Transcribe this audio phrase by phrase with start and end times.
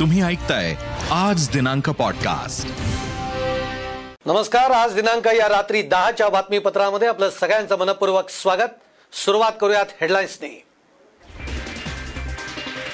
[0.00, 0.74] तुम्ही ऐकताय
[1.12, 2.66] आज दिनांक पॉडकास्ट
[4.26, 8.72] नमस्कार आज दिनांक या रात्री दहाच्या बातमीपत्रामध्ये आपलं सगळ्यांचं मनपूर्वक स्वागत.
[9.12, 10.64] सुरुवात करूयात हेडलाईन्सनी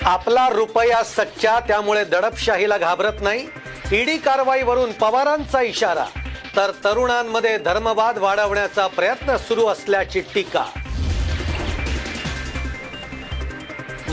[0.03, 3.47] आपला रुपया सच्चा त्यामुळे दडपशाहीला घाबरत नाही.
[3.93, 6.05] ईडी कारवाईवरून पवारांचा इशारा.
[6.57, 10.65] तर तरुणांमध्ये धर्मवाद वाढवण्याचा प्रयत्न सुरू असल्याची टीका.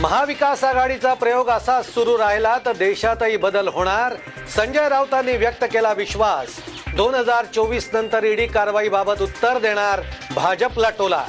[0.04, 4.14] महाविकास आघाडीचा प्रयोग असा सुरू राहिला तर देशातही बदल होणार.
[4.56, 6.48] संजय राऊतांनी व्यक्त केला विश्वास.
[6.96, 10.00] दोन हजार चोवीस नंतर ईडी कारवाईबाबत उत्तर देणार
[10.34, 11.24] भाजपला टोला.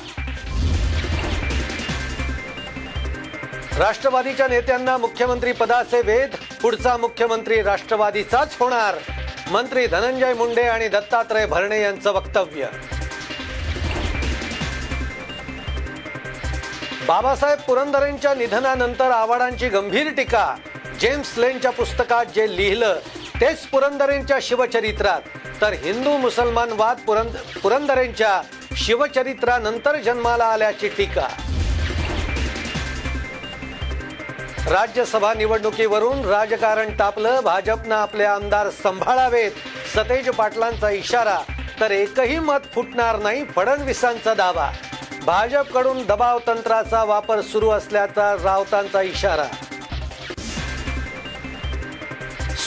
[3.78, 8.96] राष्ट्रवादीच्या नेत्यांना मुख्यमंत्री पदाचे वेध पुढचा मुख्यमंत्री राष्ट्रवादीचाच होणार.
[9.52, 12.68] मंत्री धनंजय मुंडे आणि दत्तात्रय भरणे यांचं वक्तव्य.
[17.08, 20.56] बाबासाहेब पुरंदरेंच्या निधनानंतर आव्हाडांची गंभीर टीका.
[21.02, 23.00] जेम्स लेनच्या पुस्तकात जे लिहिलं
[23.42, 25.22] तेच पुरंदरेंच्या शिवचरित्रात.
[25.62, 28.42] तर हिंदू मुसलमान वाद पुरंद पुरंदरेंच्या
[28.76, 31.28] शिवचरित्रानंतर जन्माला आल्याची टीका.
[34.70, 39.52] राज्यसभा निवडणुकीवरून राजकारण तापलं भाजपनं आपले आमदार सांभाळावेत
[39.96, 41.38] सतेज पाटलांचा इशारा.
[41.80, 44.72] तर एकही मत फुटणार नाही फडणवीसांचा दावा.
[45.26, 49.46] भाजपकडून दबाव तंत्राचा वापर सुरू असल्याचा राऊतांचा इशारा.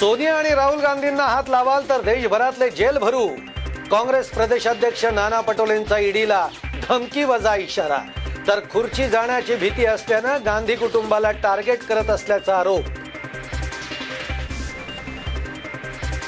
[0.00, 3.26] सोनिया आणि राहुल गांधींना हात लावाल तर देशभरातले जेल भरू.
[3.90, 6.46] काँग्रेस प्रदेशाध्यक्ष नाना पटोलेंचा ईडीला
[6.88, 7.98] धमकी वजा इशारा.
[8.48, 12.84] तर खुर्ची जाण्याची भीती असल्यानं गांधी कुटुंबाला टार्गेट करत असल्याचा आरोप.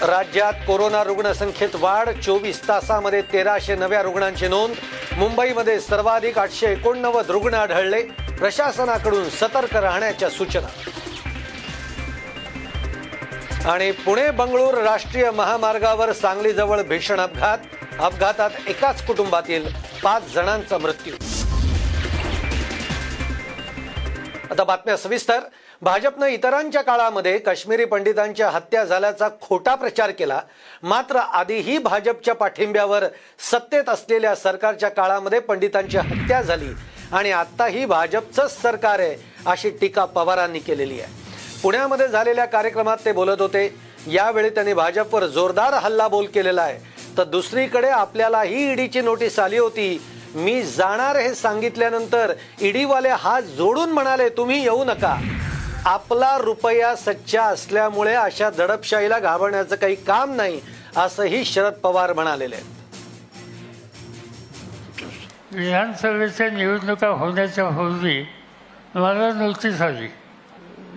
[0.03, 4.75] राज्यात कोरोना रुग्णसंख्येत वाढ चोवीस तासामध्ये तेराशे नव्या रुग्णांची नोंद.
[5.17, 8.03] मुंबईमध्ये सर्वाधिक आठशे एकोणनव्वद रुग्ण आढळले.
[8.39, 10.69] प्रशासनाकडून सतर्क राहण्याच्या सूचना.
[13.70, 17.58] आणि पुणे बंगळूर राष्ट्रीय महामार्गावर सांगलीजवळ भीषण अपघात.
[17.98, 19.67] अपघातात एकाच कुटुंबातील
[20.03, 21.14] पाच जणांचा मृत्यू.
[24.61, 25.39] आता बातम्या सविस्तर.
[25.83, 30.41] भाजपनं इतरांच्या काळामध्ये काश्मीरी पंडितांच्या हत्या झाल्याचा खोटा प्रचार केला.
[30.83, 33.05] मात्र आधीही भाजपच्या पाठिंब्यावर
[33.51, 36.69] सत्तेत असलेल्या सरकारच्या काळामध्ये पंडितांची हत्या झाली
[37.13, 39.17] आणि आत्ताही भाजपचंच सरकार आहे
[39.47, 41.13] अशी टीका पवारांनी केलेली आहे.
[41.63, 43.67] पुण्यामध्ये झालेल्या कार्यक्रमात ते बोलत होते
[44.09, 46.79] यावेळी त्यांनी भाजपवर जोरदार हल्लाबोल केलेला आहे.
[47.17, 50.01] तर दुसरीकडे आपल्यालाही ईडीची नोटीस आली होती
[50.35, 55.17] मी जाणार हे सांगितल्यानंतर ईडीवाले हात जोडून म्हणाले तुम्ही येऊ नका.
[55.85, 60.61] आपला रुपया सच्चा असल्यामुळे अशा दडपशाहीला घाबरण्याचं काही काम नाही
[60.96, 62.79] असंही शरद पवार म्हणालेले आहेत.
[65.52, 68.23] विधानसभेच्या निवडणुका होण्याच्या पूर्वी
[68.95, 70.08] मला नोटीस आली.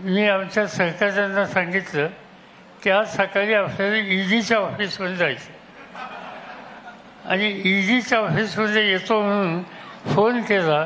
[0.04, 2.08] मी आमच्या सहकार्यांना सांगितलं
[2.84, 5.62] की आज सकाळी आपल्याला ईडीच्या ऑफिसमध्ये जायचं
[7.30, 9.62] आणि ईडीच्या ऑफिसमध्ये येतो म्हणून
[10.14, 10.86] फोन केला.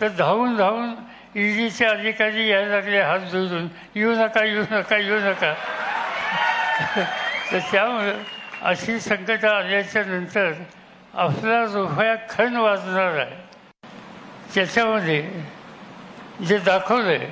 [0.00, 0.94] तर धावून धावून
[1.36, 3.66] ईडीचे अधिकारी यायला लागले हात जोडून.
[3.94, 5.52] येऊ नका येऊ नका येऊ नका.
[7.52, 8.18] तर त्यामुळं
[8.62, 10.52] अशी संकटं आल्याच्यानंतर
[11.14, 13.44] आपला रुपया खण वाजणार आहे
[14.54, 15.20] त्याच्यामध्ये
[16.46, 17.26] जे दाखवलं आहे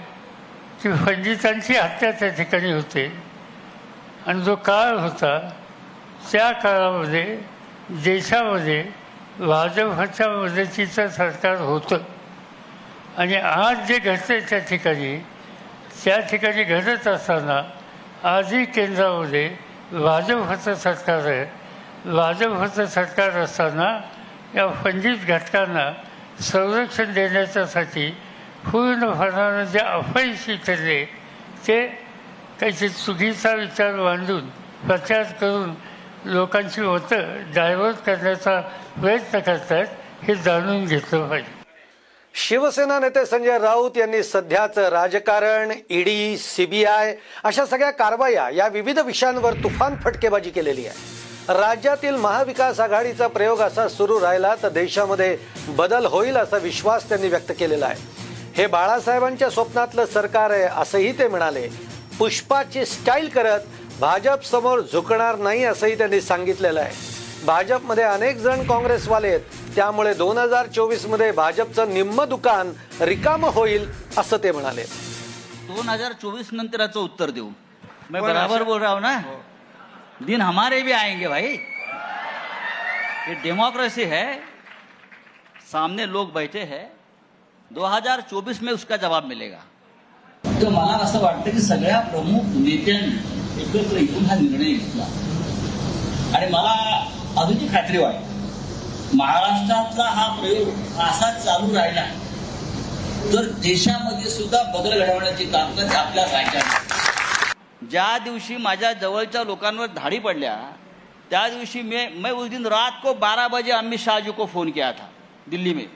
[0.82, 3.10] की पंडितांची हत्या त्या ठिकाणी होते.
[4.26, 5.38] आणि जो काळ होता
[6.30, 7.24] त्या काळामध्ये
[7.88, 8.82] देशामध्ये
[9.38, 11.98] भाजपच्या मदतीचं सरकार होतं.
[13.18, 15.16] आणि आज जे घडतं त्या ठिकाणी
[16.04, 17.60] त्या ठिकाणी घडत असताना
[18.28, 19.48] आजही केंद्रामध्ये
[19.92, 21.44] भाजपचं सरकार आहे.
[22.06, 23.88] भाजपचं सरकार असताना
[24.54, 25.90] या पंडित घटकांना
[26.40, 28.10] संरक्षण देण्याच्यासाठी
[28.72, 31.04] पूर्णपणानं जे अपयशी ठरले
[31.66, 31.86] ते
[32.60, 34.48] काहीतरी चुकीचा विचार मांडून
[34.86, 35.74] प्रचार करून
[36.24, 37.52] लोकांची होतं.
[37.54, 38.60] डायव्हर्ट करण्याचा
[39.00, 39.86] प्रयत्न करतात
[40.22, 41.62] हे जाणून घेतलं पाहिजे.
[42.34, 49.52] शिवसेना नेते संजय राऊत यांनी सध्याचं राजकारण ईडी सीबीआय अशा सगळ्या कारवाया या विविध विषयांवर
[49.52, 51.22] तुफान फटकेबाजी केलेली आहे.
[51.48, 55.36] राज्यातील महाविकास आघाडीचा प्रयोग असा सुरू राहिला तर देशामध्ये
[55.68, 58.00] बदल होईल असा विश्वास त्यांनी व्यक्त केलेला आहे.
[58.54, 61.68] हे बाळासाहेबांच्या स्वप्नातलं सरकार आहे असंही ते म्हणाले.
[62.18, 63.60] पुष्पाची स्टाईल करत
[64.00, 66.94] भाजप समोर झुकणार नाही असंही त्यांनी सांगितलेलं आहे.
[67.46, 69.40] भाजपमध्ये अनेक जण काँग्रेसवाले आहेत.
[69.74, 73.88] त्यामुळे दोन हजार चोवीसमध्ये भाजपचं निम्म दुकान रिकाम होईल
[74.18, 74.82] असं ते म्हणाले.
[75.68, 77.48] दोन हजार चौबीस नंतर याचं उत्तर देऊ.
[78.10, 79.00] मैं बराबर बोल रहा हूँ.
[79.00, 79.20] ना
[80.26, 81.56] दिन हमारे भी आएंगे भाई.
[83.28, 84.26] ये डेमोक्रेसी है.
[85.72, 86.84] सामने लोग बैठे हैं.
[87.70, 89.58] 2024 में उसका जवाब मिलेगा.
[90.44, 95.04] तर मला असं वाटतं की सगळ्या प्रमुख नेत्यांनी एकत्र येऊन हा निर्णय घेतला.
[96.36, 96.72] आणि मला
[97.36, 98.32] अजूनची खात्री वाटते.
[99.16, 100.68] महाराष्ट्रातला हा प्रयोग
[101.00, 102.04] असा चालू राहिला.
[103.32, 110.56] तर देशामध्ये सुद्धा बदल घडवण्याची ताकद आपल्या राज्यात ज्या दिवशी माझ्या जवळच्या लोकांवर धाडी पडल्या
[111.30, 114.70] त्या दिवशी मैं मैं उस दिन रात को बारा बजे अमित शाह जी को फोन
[114.70, 115.06] किया था
[115.46, 115.86] दिल्ली में.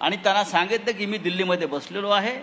[0.00, 2.36] आणि त्यांना सांगितलं की मी दिल्लीमध्ये बसलेलो आहे.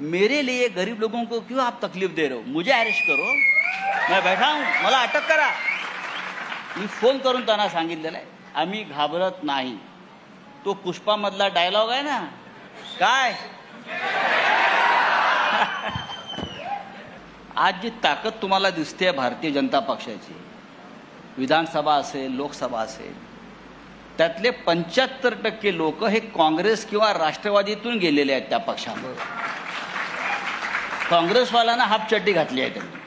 [0.00, 2.42] मेरे लिए गरीब लोगों को क्यों आप तकलीफ दे रहे हो?
[2.46, 3.32] मुझे अरेस्ट करो.
[4.10, 5.50] नाही बैठा मला अटक करा.
[6.76, 8.26] मी फोन करून त्यांना सांगितलेलं आहे.
[8.54, 9.78] आम्ही घाबरत नाही.
[10.64, 12.24] तो पुष्पामधला डायलॉग आहे ना?
[13.00, 13.34] काय?
[17.56, 20.40] आज जी ताकद तुम्हाला दिसते भारतीय जनता पक्षाची
[21.38, 23.34] विधानसभा असेल लोकसभा असेल
[24.18, 29.14] त्यातले पंच्याहत्तर टक्के लोक हे काँग्रेस किंवा राष्ट्रवादीतून गेलेले आहेत त्या पक्षामध्ये.
[31.10, 33.03] काँग्रेसवाल्यांना हाफ चड्डी घातली आहे त्यांनी.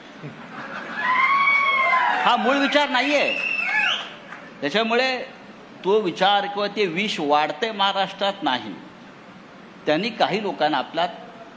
[2.28, 3.32] हा मूळ विचार नाहीये.
[4.60, 5.18] त्याच्यामुळे
[5.84, 8.72] तो विचार किंवा ते विष वाढते महाराष्ट्रात नाही.
[9.86, 11.06] त्यांनी काही लोकांना आपल्या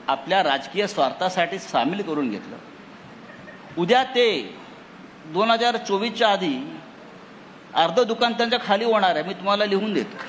[0.07, 2.56] आपल्या राजकीय स्वार्थासाठी सामील करून घेतलं.
[3.77, 4.56] उद्या ते
[5.25, 6.79] दोन हजार चोवीसच्या आधी
[7.73, 10.23] अर्ध दुकान त्यांच्या खाली होणार आहे मी तुम्हाला लिहून देतो.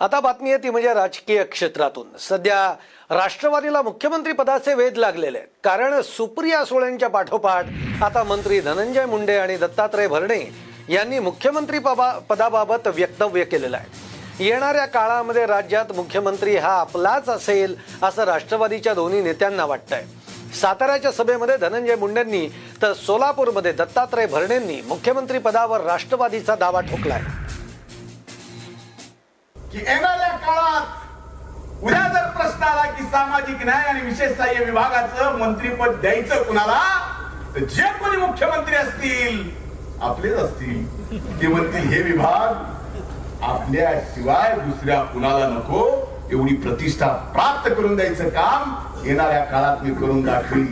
[0.00, 2.18] आता बातमी आहे ती म्हणजे राजकीय क्षेत्रातून.
[2.18, 2.74] सध्या
[3.14, 5.48] राष्ट्रवादीला मुख्यमंत्री पदाचे वेध लागलेले आहेत.
[5.64, 7.66] कारण सुप्रिया सुळेंच्या पाठोपाठ
[8.02, 10.54] आता मंत्री धनंजय मुंडे आणि दत्तात्रय भरणे
[10.88, 13.86] यांनी मुख्यमंत्री पबा- पदाबाबत वक्तव्य केलेलं आहे.
[14.44, 20.04] येणाऱ्या काळामध्ये राज्यात मुख्यमंत्री हा आपलाच असेल असं राष्ट्रवादीच्या दोन्ही नेत्यांना वाटतंय.
[20.60, 22.48] साताऱ्याच्या सभेमध्ये धनंजय मुंडेंनी
[22.82, 27.20] तर सोलापूरमध्ये दत्तात्रय भरणेंनी मुख्यमंत्री पदावर राष्ट्रवादीचा दावा ठोकलाय.
[29.72, 36.00] की येणाऱ्या काळात उद्या जर प्रश्न आला की सामाजिक न्याय आणि विशेष सहाय्य विभागाचं मंत्रीपद
[36.00, 36.80] द्यायचं कुणाला
[37.54, 39.42] तर जे कोणी मुख्यमंत्री असतील
[40.02, 40.84] आपलेच असतील.
[41.40, 45.84] ते म्हणतील हे विभाग आपल्याशिवाय दुसऱ्या कुणाला नको?
[46.32, 48.74] एवढी प्रतिष्ठा प्राप्त करून द्यायचं काम
[49.06, 50.66] येणाऱ्या काळात मी करून दाखवी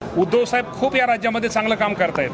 [0.00, 2.30] उद्धव साहेब खूप या राज्यामध्ये चांगलं काम करतायत.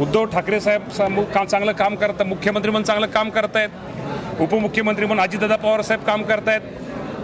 [0.00, 3.68] उद्धव ठाकरे साहेब का चांगलं काम करतात मुख्यमंत्री म्हणून चांगलं काम करतायत.
[4.40, 6.60] उपमुख्यमंत्री म्हणून अजितदादा पवार साहेब काम करतायत.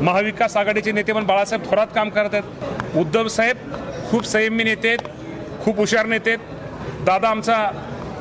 [0.03, 2.97] महाविकास आघाडीचे नेते म्हणून बाळासाहेब थोरात काम करतायत.
[2.97, 3.57] उद्धव साहेब
[4.11, 7.05] खूप संयमी नेते आहेत खूप हुशार नेते आहेत.
[7.05, 7.65] दादा आमचा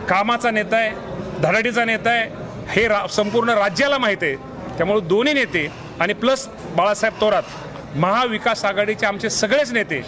[0.09, 2.29] कामाचा नेता आहे धडाडीचा नेता आहे.
[2.69, 4.35] हे रा संपूर्ण राज्याला माहीत आहे.
[4.77, 5.67] त्यामुळे दोन्ही नेते
[5.99, 10.01] आणि प्लस बाळासाहेब थोरात महाविकास आघाडीचे आमचे सगळेच नेते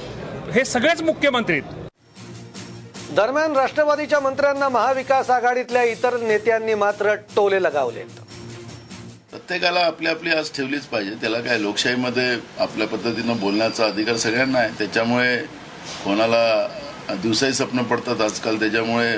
[0.54, 1.85] हे सगळेच मुख्यमंत्री आहेत.
[3.14, 8.20] दरम्यान राष्ट्रवादीच्या मंत्र्यांना महाविकास आघाडीतल्या इतर नेत्यांनी मात्र टोले लगावलेत.
[9.32, 11.14] प्रत्येकाला आपली आपली आज ठेवलीच पाहिजे.
[11.22, 14.70] त्याला काय लोकशाहीमध्ये आपल्या पद्धतीनं बोलण्याचा अधिकार सगळ्यांना आहे.
[14.80, 15.38] त्याच्यामुळे
[16.04, 18.60] कोणाला दिवसाही स्वप्न पडतात आजकाल.
[18.60, 19.18] त्याच्यामुळे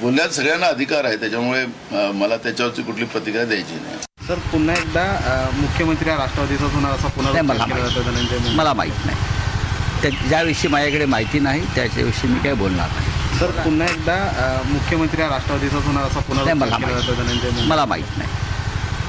[0.00, 1.16] बोलण्यात सगळ्यांना अधिकार आहे.
[1.16, 1.64] त्याच्यामुळे
[2.14, 3.98] मला त्याच्यावरची कुठली प्रतिक्रिया द्यायची नाही.
[4.28, 7.42] सर पुन्हा एकदा मुख्यमंत्री हा राष्ट्रवादीचाच होणार असा पुन्हा
[8.52, 9.40] मला माहीत नाही.
[10.02, 13.38] त्या ज्याविषयी माझ्याकडे माहिती नाही त्याच्याविषयी मी काय बोलणार नाही.
[13.38, 18.30] सर पुन्हा एकदा मुख्यमंत्री हा राष्ट्रवादीचाच होणार असा पुन्हा नाही, मला माहीत मला माहीत नाही.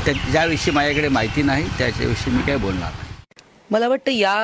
[0.06, 3.12] त्या ज्याविषयी माझ्याकडे माहिती नाही त्याच्याविषयी मी काय बोलणार नाही.
[3.72, 4.36] मला वाटतं या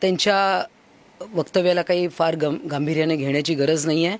[0.00, 0.36] त्यांच्या
[1.34, 4.16] वक्तव्याला काही फार गं गांभीर्याने घेण्याची गरज नाही आहे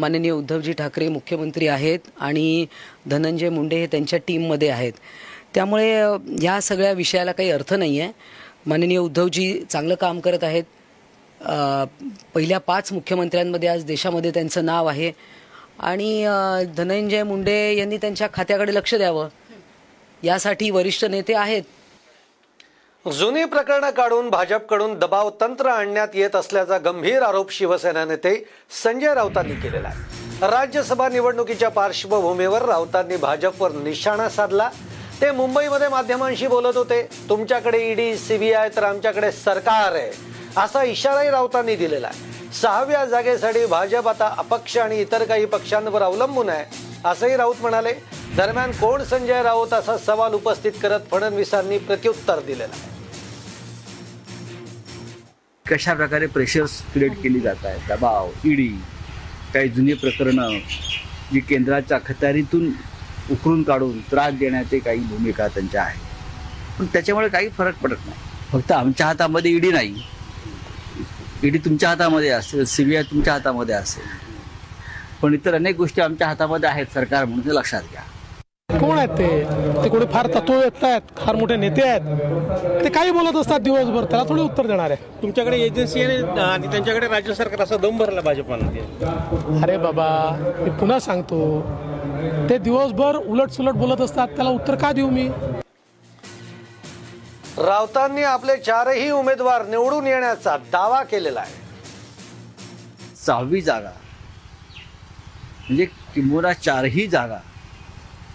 [0.00, 2.66] माननीय उद्धवजी ठाकरे मुख्यमंत्री आहेत आणि
[3.10, 4.92] धनंजय मुंडे हे त्यांच्या टीममध्ये आहेत.
[5.54, 5.90] त्यामुळे
[6.40, 8.12] ह्या सगळ्या विषयाला काही अर्थ नाही आहे
[8.66, 10.64] माननीय उद्धवजी चांगलं काम करत आहेत.
[12.34, 15.12] पहिल्या पाच मुख्यमंत्र्यांमध्ये आज देशामध्ये त्यांचं नाव आहे.
[15.80, 16.26] आणि
[16.76, 19.28] धनंजय मुंडे यांनी त्यांच्या खात्याकडे लक्ष द्यावं.
[20.22, 21.62] यासाठी वरिष्ठ नेते आहेत.
[23.06, 28.44] जुनी प्रकरणं काढून भाजपकडून दबाव तंत्र आणण्यात येत असल्याचा गंभीर आरोप शिवसेना नेते
[28.82, 30.46] संजय राऊतांनी केलेला आहे.
[30.46, 34.70] राज्यसभा निवडणुकीच्या पार्श्वभूमीवर राऊतांनी भाजपवर निशाणा साधला.
[35.20, 37.02] ते मुंबईमध्ये माध्यमांशी बोलत होते.
[37.28, 40.10] तुमच्याकडे ईडी सीबीआय तर आमच्याकडे सरकार आहे.
[40.56, 42.32] असा इशाराही राऊतांनी दिलेला आहे.
[42.60, 46.64] सहाव्या जागेसाठी भाजप आता अपक्ष आणि इतर काही पक्षांवर अवलंबून आहे
[47.08, 47.92] असंही राऊत म्हणाले.
[48.36, 52.92] दरम्यान कोण संजय राऊत असा सवाल उपस्थित करत फडणवीसांनी प्रत्युत्तर दिलेलं आहे.
[55.66, 58.68] कशा प्रकारे प्रेशर्स क्रिएट केली जात आहेत दबाव ईडी
[59.54, 60.58] काही जुनी प्रकरणं
[61.32, 62.72] जी केंद्राच्या खतारीतून
[63.30, 65.98] उकरून काढून त्रास देण्याचे काही भूमिका त्यांच्या आहे
[66.78, 68.18] पण त्याच्यामुळे काही फरक पडत नाही.
[68.52, 69.94] फक्त आमच्या हातामध्ये ईडी नाही.
[71.44, 74.02] ईडी तुमच्या हातामध्ये असेल सीबीआय तुमच्या हातामध्ये असेल.
[75.22, 78.02] पण इतर अनेक गोष्टी आमच्या हातामध्ये आहेत सरकार म्हणून ते लक्षात घ्या.
[78.80, 79.26] कोण आहेत ते?
[79.82, 82.84] ते कोणी फार तत्ववेत्ता आहेत फार मोठे नेते आहेत.
[82.84, 85.20] ते काही बोलत असतात दिवसभर त्याला थोडी उत्तर देणार आहे.
[85.22, 89.60] तुमच्याकडे एजन्सी आहे आणि त्यांच्याकडे राज्य सरकार असा दम भरला भाजपानं.
[89.62, 90.08] अरे बाबा
[90.60, 91.60] मी पुन्हा सांगतो.
[92.50, 95.28] ते दिवसभर उलट सुलट बोलत असतात त्याला उत्तर का देऊ मी?
[97.58, 101.54] राऊतांनी आपले चारही उमेदवार निवडून येण्याचा दावा केलेला आहे.
[103.16, 103.90] सहावी जागा.
[105.60, 105.84] म्हणजे
[106.14, 107.38] किंबहुना चारही जागा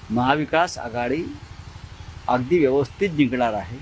[0.10, 1.24] महाविकास आघाडी
[2.28, 3.78] अगदी व्यवस्थित जिंकणार आहे.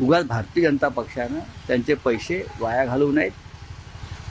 [0.00, 3.32] उगाच भारतीय जनता पक्षानं त्यांचे पैसे वाया घालवू नयेत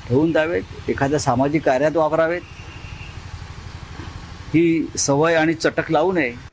[0.08, 2.42] ठेवून द्यावेत एखाद्या सामाजिक कार्यात वापरावेत.
[4.54, 6.51] ही सवय आणि चटक लावू नये.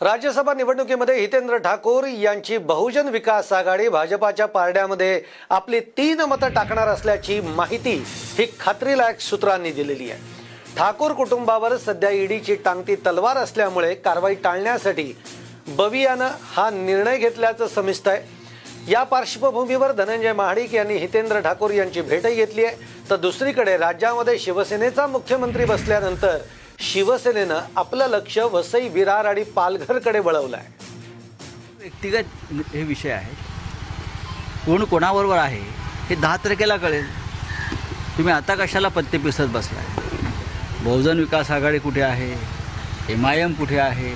[0.00, 5.20] राज्यसभा निवडणुकीमध्ये हितेंद्र ठाकूर यांची बहुजन विकास आघाडी भाजपाच्या पारड्यामध्ये
[5.50, 7.92] आपली तीन मतं टाकणार असल्याची माहिती
[8.38, 10.20] ही खात्रीलायक सूत्रांनी दिलेली आहे.
[10.76, 15.12] ठाकूर कुटुंबावर सध्या ईडीची टांगती तलवार असल्यामुळे कारवाई टाळण्यासाठी
[15.68, 18.90] बवियानं हा निर्णय घेतल्याचं समजत आहे.
[18.92, 22.76] या पार्श्वभूमीवर धनंजय महाडिक यांनी हितेंद्र ठाकूर यांची भेटही घेतली आहे.
[23.10, 26.38] तर दुसरीकडे राज्यामध्ये शिवसेनेचा मुख्यमंत्री बसल्यानंतर
[26.84, 30.72] शिवसेनेनं आपलं लक्ष वसई विरार आणि पालघरकडे वळवलं आहे
[31.80, 33.32] व्यक्तिगत हे विषय आहे.
[34.66, 35.60] कोण कोणाबरोबर आहे
[36.08, 37.06] हे दहा तारखेला कळेल.
[38.16, 39.84] तुम्ही आता कशाला पत्ते पिसत बसलाय?
[40.82, 42.30] बहुजन विकास आघाडी कुठे आहे?
[43.12, 44.12] एम आय एम कुठे आहे?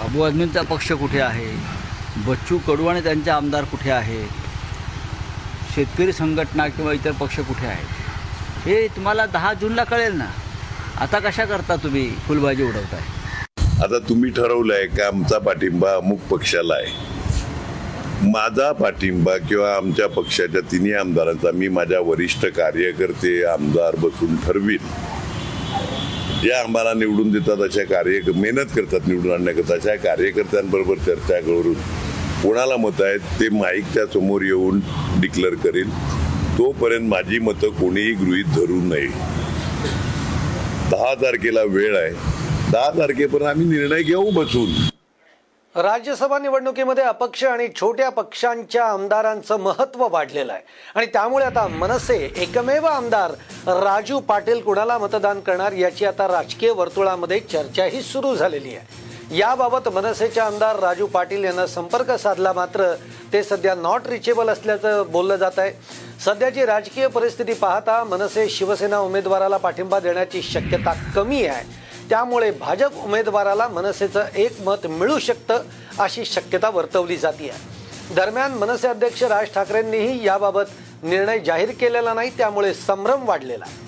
[0.00, 1.50] अबू आदमींचा पक्ष कुठे आहे?
[2.26, 4.44] बच्चू कडू आणि त्यांचे आमदार कुठे आहेत
[5.74, 8.66] शेतकरी संघटना किंवा इतर पक्ष कुठे आहेत?
[8.66, 10.28] हे तुम्हाला दहा जूनला कळेल ना.
[10.98, 13.00] आता कशा करता तुम्ही फुलबाजी उडवताय?
[13.84, 18.30] आता तुम्ही ठरवलंय का आमचा पाठिंबा अमुक पक्षाला आहे.
[18.30, 24.86] माझा पाठिंबा किंवा आमच्या पक्षाच्या तिन्ही आमदारांचा मी माझ्या वरिष्ठ कार्यकर्ते आमदार बसून ठरवीन.
[26.42, 31.74] जे आम्हाला निवडून देतात अशा कार्य मेहनत करतात निवडून आणण्याकरता अशा कार्यकर्त्यांबरोबर चर्चा करून
[32.42, 34.80] कोणाला मतं आहेत ते माईकच्या समोर येऊन
[35.20, 35.90] डिक्लेअर करेल
[36.58, 39.08] तोपर्यंत माझी मतं कोणीही गृहीत धरू नये.
[40.90, 42.10] दहा तारखेला वेळ आहे.
[42.72, 44.68] दहा तारखेपर्यंत आम्ही निर्णय घेऊ बसून.
[45.74, 50.62] राज्यसभा निवडणुकीमध्ये अपक्ष आणि छोट्या पक्षांच्या आमदारांचं महत्त्व वाढलेलं आहे.
[50.94, 53.32] आणि त्यामुळे आता मनसे एकमेव आमदार
[53.82, 59.04] राजू पाटील कुणाला मतदान करणार याची आता राजकीय वर्तुळामध्ये चर्चाही सुरू झालेली आहे.
[59.38, 62.92] याबाबत मनसेचे आमदार राजू पाटील यांना संपर्क साधला मात्र
[63.32, 65.72] ते सध्या नॉट रिचेबल असल्याचं बोललं जात आहे.
[66.24, 71.64] सध्याची राजकीय परिस्थिती पाहता मनसे शिवसेना उमेदवाराला पाठिंबा देण्याची शक्यता कमी आहे.
[72.08, 75.62] त्यामुळे भाजप उमेदवाराला मनसेचं एक मत मिळू शकतं
[75.98, 77.50] अशी शक्यता वर्तवली जाते
[78.14, 83.64] दरम्यान मनसे अध्यक्ष राज ठाकरेंनीही याबाबत निर्णय जाहीर केलेला नाही त्यामुळे संभ्रम वाढलेला.
[83.64, 83.84] आहे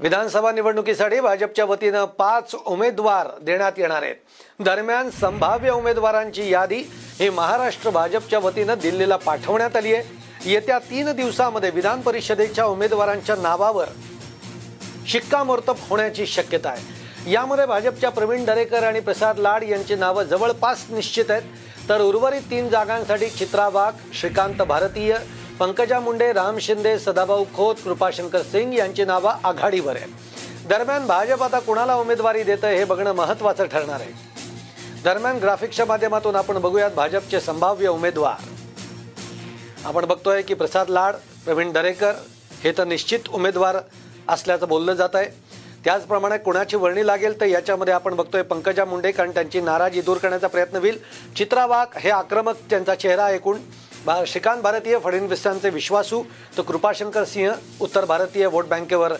[0.00, 4.16] विधानसभा निवडणुकीसाठी भाजपच्या वतीनं पाच उमेदवार देण्यात येणार आहेत.
[4.60, 6.82] दरम्यान संभाव्य उमेदवारांची यादी
[7.18, 10.19] ही महाराष्ट्र भाजपच्या वतीनं दिल्लीला पाठवण्यात आली आहे.
[10.46, 13.88] येत्या तीन दिवसामध्ये विधान परिषदेच्या उमेदवारांच्या नावावर
[15.06, 17.32] शिक्कामोर्तब होण्याची शक्यता आहे.
[17.32, 21.42] यामध्ये भाजपच्या प्रवीण दरेकर आणि प्रसाद लाड यांची नावं जवळपास निश्चित आहेत.
[21.88, 25.16] तर उर्वरित तीन जागांसाठी चित्रा वाघ श्रीकांत भारतीय
[25.58, 30.08] पंकजा मुंडे राम शिंदे सदाभाऊ खोत कृपाशंकर सिंग यांची नावं आघाडीवर आहेत.
[30.68, 34.12] दरम्यान भाजप आता कुणाला उमेदवारी देतं हे बघणं महत्वाचं ठरणार आहे.
[35.04, 38.48] दरम्यान ग्राफिक्सच्या माध्यमातून आपण बघूयात भाजपचे संभाव्य उमेदवार.
[39.86, 42.14] आपण बघतोय की प्रसाद लाड प्रवीण दरेकर
[42.62, 43.76] हे तर निश्चित उमेदवार
[44.28, 45.28] असल्याचं बोललं जात आहे.
[45.84, 50.46] त्याचप्रमाणे कुणाची वर्णी लागेल तर याच्यामध्ये आपण बघतोय पंकजा मुंडे कारण त्यांची नाराजी दूर करण्याचा
[50.46, 50.98] प्रयत्न होईल.
[51.36, 53.60] चित्रा वाघ हे आक्रमक त्यांचा चेहरा ऐकून
[54.06, 56.22] भा श्रीकांत भारतीय फडणवीसांचे विश्वासू
[56.56, 59.12] तर कृपाशंकर सिंह उत्तर भारतीय वोट बँकेवर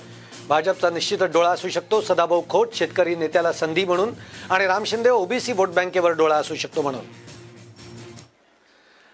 [0.49, 2.01] भाजपचा निश्चित डोळा असू शकतो.
[2.01, 4.13] सदाभाऊ खोट शेतकरी नेत्याला संधी म्हणून
[4.51, 7.05] आणि राम शिंदे ओबीसी वोट बँकेवर डोळा असू शकतो म्हणून.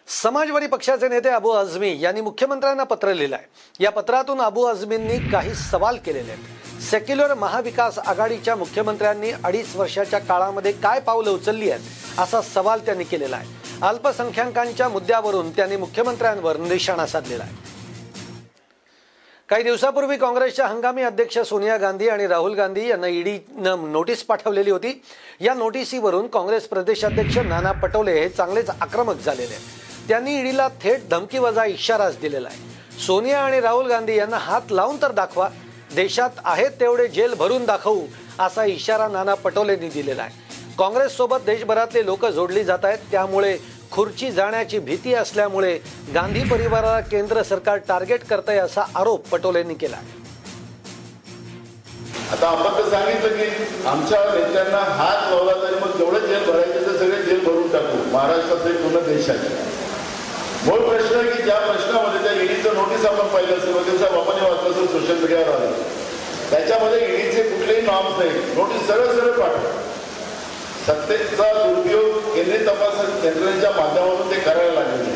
[0.08, 5.54] समाजवादी पक्षाचे नेते अबू आझमी यांनी मुख्यमंत्र्यांना पत्र लिहिलं आहे या पत्रातून अबू आझमींनी काही
[5.54, 6.82] सवाल केलेले आहेत.
[6.82, 13.36] सेक्युलर महाविकास आघाडीच्या मुख्यमंत्र्यांनी अडीच वर्षाच्या काळामध्ये काय पावलं उचलली आहेत असा सवाल त्यांनी केलेला
[13.36, 13.48] आहे.
[13.82, 17.54] अल्पसंख्याकांच्या मुद्द्यावरून त्यांनी मुख्यमंत्र्यांवर निशाणा साधलेला आहे.
[19.48, 25.00] काही दिवसापूर्वी काँग्रेसच्या हंगामी अध्यक्ष सोनिया गांधी आणि राहुल गांधी यांना ईडीनं नोटीस पाठवलेली होती.
[25.40, 29.84] या नोटीसीवरून काँग्रेस प्रदेशाध्यक्ष नाना पटोले हे चांगलेच आक्रमक झालेले आहेत.
[30.08, 32.58] त्यांनी ईडीला थेट धमकीवजा इशाराच दिलेला आहे.
[33.06, 35.48] सोनिया आणि राहुल गांधी यांना हात लावून तर दाखवा
[35.94, 38.00] देशात आहेत तेवढे जेल भरून दाखवू
[38.40, 40.44] असा इशारा नाना पटोलेंनी दिलेला आहे.
[40.78, 43.56] काँग्रेससोबत देशभरातले लोक जोडली जात आहेत त्यामुळे
[43.92, 45.78] खुर्ची जाण्याची भीती असल्यामुळे
[46.14, 49.96] गांधी परिवाराला केंद्र सरकार टार्गेट करत आहे असा आरोप पटोलेंनी केला
[52.32, 56.98] आता आपण तर सांगितलं की आमच्या नेत्यांना हात लावला तरी मग जेवढं जेल भरायचे ते
[56.98, 57.98] सगळे जेल भरून टाकू.
[58.12, 59.54] महाराष्ट्राचे पूर्ण देशाचे
[60.66, 64.70] मूळ प्रश्न आहे की ज्या प्रश्नामध्ये त्या ईडीचं नोटीस आपण पाहिलं असेल साहेब आपण वाचलं
[64.70, 65.72] असेल सोशल मीडियावर आलं.
[66.50, 69.68] त्याच्यामध्ये ईडीचे कुठलेही नॉर्म्स नाही नोटीस सरळ सरळ पाठव.
[70.86, 75.14] सत्तेचा दुरुपयोग केंद्रीय तपास यंत्रणेच्या माध्यमातून ते करायला लागलेले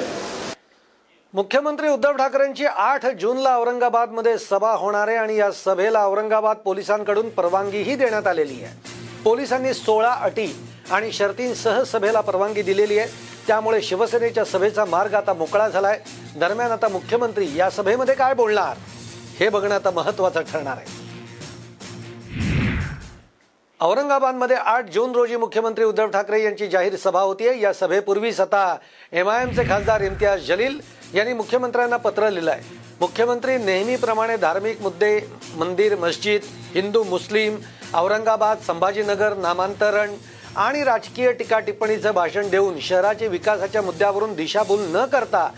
[1.34, 7.96] मुख्यमंत्री उद्धव ठाकरेंची आठ जूनला औरंगाबादमध्ये सभा होणार आहे आणि या सभेला औरंगाबाद पोलिसांकडून परवानगीही
[7.96, 8.74] देण्यात आलेली आहे.
[9.24, 10.46] पोलिसांनी सोळा अटी
[10.90, 13.08] आणि शर्तींसह सभेला परवानगी दिलेली आहे.
[13.50, 15.98] त्यामुळे शिवसेनेच्या सभेचा मार्ग आता मोकळा झालाय.
[16.36, 18.76] दरम्यान आता मुख्यमंत्री या सभेमध्ये काय बोलणार?
[19.38, 20.98] हे बघणं आता महत्वाचं ठरणार आहे.
[23.80, 27.58] औरंगाबादमध्ये आठ जून रोजी मुख्यमंत्री उद्धव ठाकरे यांची जाहीर सभा होतीये.
[27.60, 28.76] या सभेपूर्वीच आता
[29.12, 30.80] एम आय एमचे खासदार इम्तियाज जलील
[31.14, 35.18] यांनी मुख्यमंत्र्यांना पत्र लिहिलं आहे मुख्यमंत्री नेहमीप्रमाणे धार्मिक मुद्दे
[35.56, 36.42] मंदिर मस्जिद
[36.74, 37.56] हिंदू मुस्लिम
[37.94, 40.14] औरंगाबाद संभाजीनगर नामांतरण
[40.56, 45.48] आणि राजकीय टीका टिप्पणीचं भाषण देऊन शहराच्या विकासाच्या मुद्द्यावरून दिशाभूल न करता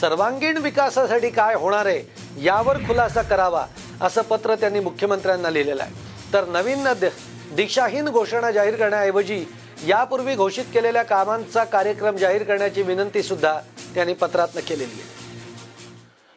[0.00, 2.02] सर्वांगीण विकासासाठी काय होणार आहे
[2.44, 3.64] यावर खुलासा करावा
[4.00, 9.44] असं पत्र त्यांनी मुख्यमंत्र्यांना लिहिलेलं आहे तर नवीन दीक्षाहीन दिशाहीन घोषणा जाहीर करण्याऐवजी
[9.86, 13.58] यापूर्वी घोषित केलेल्या कामांचा कार्यक्रम जाहीर करण्याची विनंती सुद्धा
[13.94, 15.18] त्यांनी पत्रातनं केलेली आहे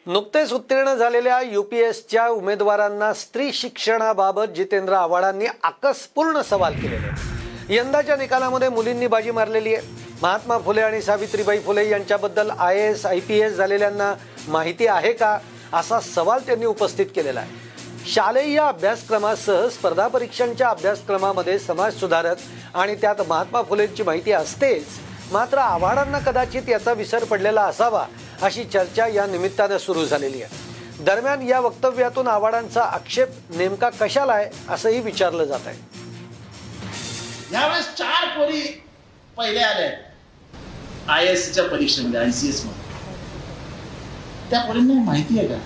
[0.06, 7.33] नुकतेच उत्तीर्ण झालेल्या युपीएसच्या उमेदवारांना स्त्री शिक्षणाबाबत जितेंद्र आव्हाडांनी आकसपूर्ण सवाल केलेले आहेत.
[7.70, 9.86] यंदाच्या निकालामध्ये मुलींनी बाजी मारलेली आहे.
[10.22, 14.14] महात्मा फुले आणि सावित्रीबाई फुले यांच्याबद्दल I S I P S झालेल्यांना
[14.48, 15.38] माहिती आहे का?
[15.72, 18.10] असा सवाल त्यांनी उपस्थित केलेला आहे.
[18.12, 22.36] शालेय अभ्यासक्रमासह स्पर्धा परीक्षांच्या अभ्यासक्रमामध्ये समाज सुधारक
[22.74, 24.86] आणि त्यात महात्मा फुलेंची माहिती असतेच
[25.32, 28.04] मात्र आव्हाडांना कदाचित याचा विसर पडलेला असावा
[28.42, 31.02] अशी चर्चा या निमित्तानं सुरू झालेली आहे.
[31.04, 36.03] दरम्यान या वक्तव्यातून आव्हाडांचा आक्षेप नेमका कशाला आहे असंही विचारलं जात आहे.
[37.54, 38.60] यावेळेस चार पोरी
[39.36, 39.88] पहिले आले
[41.08, 42.82] आय एस च्या परीक्षेमध्ये आय सी एसमध्ये.
[44.50, 45.58] त्या पोरींना माहिती आहे का?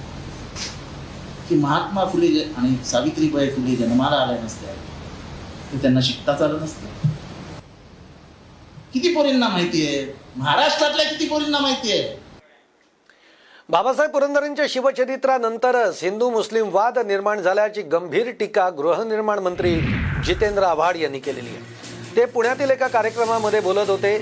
[1.49, 4.75] की महात्मा फुले आणि सावित्रीबाई फुले जन्माला आल्या नसत्या
[5.73, 7.09] ते त्यांना शिकताच आलं नसतं.
[8.93, 10.05] किती पोरींना माहिती आहे?
[10.37, 12.17] महाराष्ट्रातल्या किती पोरींना माहिती आहे?
[13.69, 19.75] बाबासाहेब पुरंदरेंच्या शिवचरित्रानंतरच हिंदू मुस्लिम वाद निर्माण झाल्याची गंभीर टीका गृहनिर्माण मंत्री
[20.25, 21.77] जितेंद्र आव्हाड यांनी केलेली आहे.
[22.19, 24.15] ते पुण्यातील एका कार्यक्रमामध्ये बोलत होते.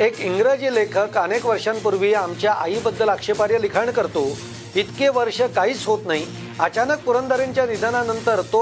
[0.00, 4.24] एक इंग्रजी लेखक अनेक वर्षांपूर्वी आमच्या आईबद्दल आक्षेपार्ह लिखाण करतो.
[4.76, 6.26] इतके वर्ष काहीच होत नाही.
[6.60, 8.60] अचानक पुरंदरेंच्या निधनानंतर तो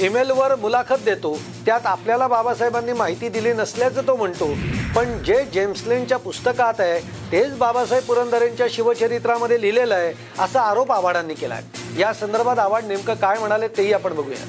[0.00, 1.36] ईमेलवर मुलाखत देतो.
[1.66, 4.52] त्यात आपल्याला बाबासाहेबांनी माहिती दिली नसल्याचं तो म्हणतो.
[4.96, 7.00] पण जे जेम्सलेनच्या पुस्तकात आहे
[7.32, 13.14] तेच बाबासाहेब पुरंदरेंच्या शिवचरित्रामध्ये लिहिलेलं आहे असा आरोप आव्हाडांनी केला आहे या संदर्भात आव्हाड नेमकं
[13.14, 14.44] काय म्हणाले तेही आपण बघूया.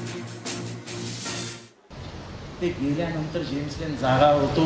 [2.59, 4.63] ते गेल्यानंतर जेम्स लेन जागा होतो.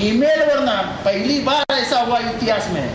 [0.00, 2.88] ईमेल वरना पहली बार ऐसा हुआ इतिहास में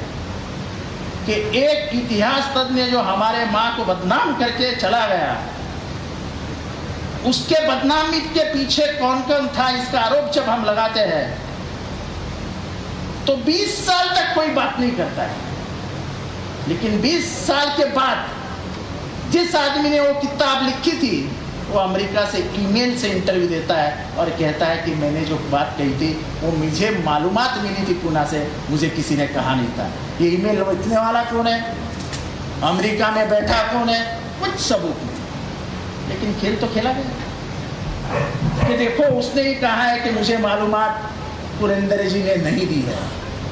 [1.26, 5.32] कि एक इतिहास तज्ञ जो हमारे माँ को बदनाम करके चला गया,
[7.26, 11.26] उसके बदनामी के पीछे कौन कौन था, इसका आरोप जब हम लगाते हैं
[13.26, 15.36] तो 20 साल तक कोई बात नहीं करता है।
[16.68, 21.18] लेकिन 20 साल के बाद जिस आदमी ने वो किताब लिखी थी
[21.70, 25.76] वो अमेरिका से ईमेल से इंटरव्यू देता है और कहता है कि मैंने जो बात
[25.78, 29.92] कही थी, वो मुझे मालूम मिली थी पुणे से, मुझे किसी ने कहा नहीं था।
[30.22, 31.76] ये ईमेल लिखने वाला कौन है?
[32.64, 34.20] अमेरिका में बैठा कौन है?
[34.40, 35.18] कुछ सबूत नहीं।
[36.10, 37.28] लेकिन खेल तो खेला गया।
[38.68, 40.86] कि देखो, उसने ही कहा है कि मुझे मालूम
[41.60, 42.98] पुरंदर जी ने नहीं दी है।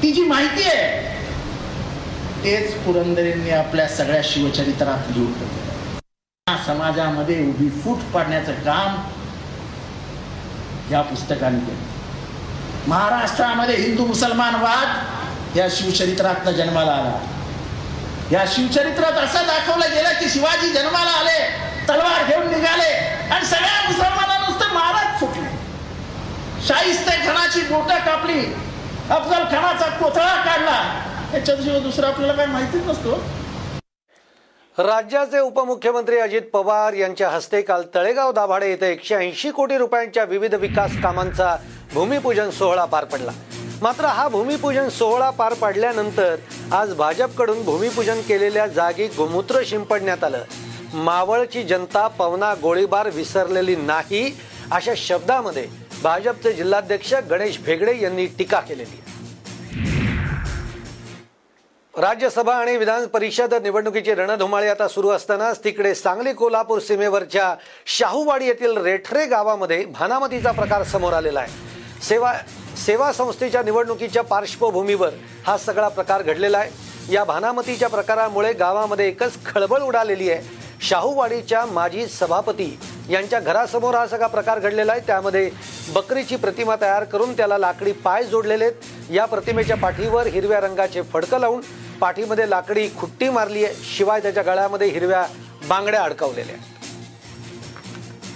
[0.00, 1.16] ती जी माहिती आहे
[2.36, 5.75] तेच पुरंदरेंनी आपल्या सगळ्या शिवचरित्रात लिहून ठेवलं या
[6.50, 8.96] समाजामध्ये उभी फूट पाडण्याचं काम
[10.92, 12.88] या पुस्तकाने केलं.
[12.88, 17.18] महाराष्ट्रामध्ये हिंदू मुसलमान वाद या शिवचरित्रातनं जन्माला आला.
[18.32, 21.38] या शिवचरित्रात असं दाखवलं गेलं की शिवाजी जन्माला आले
[21.88, 22.92] तलवार घेऊन निघाले
[23.32, 25.48] आणि सगळ्या मुसलमानांना नुसतं महाराज फुटले.
[26.68, 28.40] शाहिस्ते खानाची बोट कापली
[29.10, 30.82] अफजल खानाचा कोथळा काढला.
[31.34, 33.22] याच्याविषयी दुसरं आपल्याला काही माहितीच नसतो.
[34.78, 40.54] राज्याचे उपमुख्यमंत्री अजित पवार यांच्या हस्ते काल तळेगाव दाभाडे येथे एकशे ऐंशी कोटी रुपयांच्या विविध
[40.54, 41.54] विकास कामांचा
[41.94, 43.32] भूमिपूजन सोहळा पार पडला.
[43.82, 46.36] मात्र हा भूमिपूजन सोहळा पार पाडल्यानंतर
[46.72, 50.42] आज भाजपकडून भूमिपूजन केलेल्या जागी गोमूत्र शिंपडण्यात आलं.
[50.94, 54.30] मावळची जनता पवना गोळीबार विसरलेली नाही
[54.72, 55.66] अशा शब्दामध्ये
[56.02, 59.15] भाजपचे जिल्हाध्यक्ष गणेश भेगडे यांनी टीका केलेली आहे.
[61.98, 67.54] राज्यसभा आणि विधान परिषद निवडणुकीची रणधुमाळी आता सुरू असतानाच तिकडे सांगली कोल्हापूर सीमेवरच्या
[67.94, 72.02] शाहूवाडी येथील रेठरे गावामध्ये भानामतीचा प्रकार समोर आलेला आहे.
[72.08, 72.32] सेवा
[72.84, 75.14] सेवा संस्थेच्या निवडणुकीच्या पार्श्वभूमीवर
[75.46, 77.14] हा सगळा प्रकार घडलेला आहे.
[77.14, 80.54] या भानामतीच्या प्रकारामुळे गावामध्ये एकच खळबळ उडालेली आहे.
[80.82, 82.78] शाहूवाडीच्या माजी सभापती
[83.10, 85.00] यांच्या घरासमोर हा सगळा प्रकार घडलेला आहे.
[85.06, 85.50] त्यामध्ये
[85.94, 89.10] बकरीची प्रतिमा तयार करून त्याला लाकडी पाय जोडलेले आहेत.
[89.10, 91.60] या प्रतिमेच्या पाठीवर हिरव्या रंगाचे फडकं लावून
[92.00, 93.74] पाठीमध्ये लाकडी खुट्टी मारली आहे.
[93.84, 95.26] शिवाय त्याच्या गळ्यामध्ये हिरव्या
[95.68, 96.74] बांगड्या अडकवलेल्या आहेत.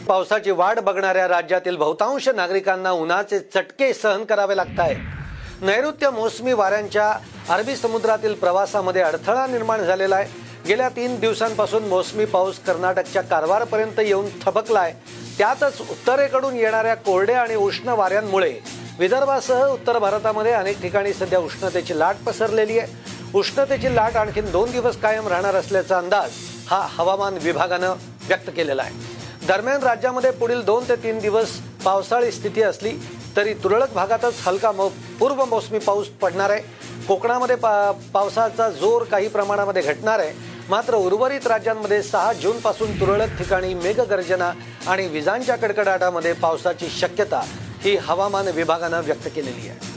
[0.09, 7.13] पावसाची वाट बघणाऱ्या राज्यातील बहुतांश नागरिकांना उन्हाचे चटके सहन करावे लागत आहेत नैऋत्य मोसमी वाऱ्यांच्या
[7.49, 10.49] अरबी समुद्रातील प्रवासामध्ये अडथळा निर्माण झालेला आहे.
[10.67, 14.93] गेल्या तीन दिवसांपासून मोसमी पाऊस कर्नाटकच्या कारवारपर्यंत येऊन थबकलाय.
[15.39, 18.53] त्यातच उत्तरेकडून येणाऱ्या कोरड्या आणि उष्ण वाऱ्यांमुळे
[18.99, 23.20] विदर्भासह उत्तर भारतामध्ये अनेक ठिकाणी सध्या उष्णतेची लाट पसरलेली आहे.
[23.35, 26.31] उष्णतेची लाट आणखी दोन दिवस कायम राहणार असल्याचा अंदाज
[26.69, 27.95] हा हवामान विभागानं
[28.29, 29.47] व्यक्त केलेला आहे.
[29.47, 31.51] दरम्यान राज्यामध्ये पुढील दोन ते तीन दिवस
[31.85, 32.93] पावसाळी स्थिती असली
[33.37, 34.89] तरी तुरळक भागातच हलका मो
[35.19, 36.63] पूर्व मोसमी पाऊस पडणार आहे.
[37.09, 40.33] कोकणामध्ये पा पावसाचा जोर काही प्रमाणामध्ये घटणार आहे.
[40.69, 44.51] मात्र उर्वरित राज्यांमध्ये सहा जूनपासून तुरळक ठिकाणी मेघगर्जना
[44.87, 47.43] आणि विजांच्या कडकडाटामध्ये पावसाची शक्यता
[47.83, 49.90] ही हवामान विभागानं व्यक्त केलेली आहे.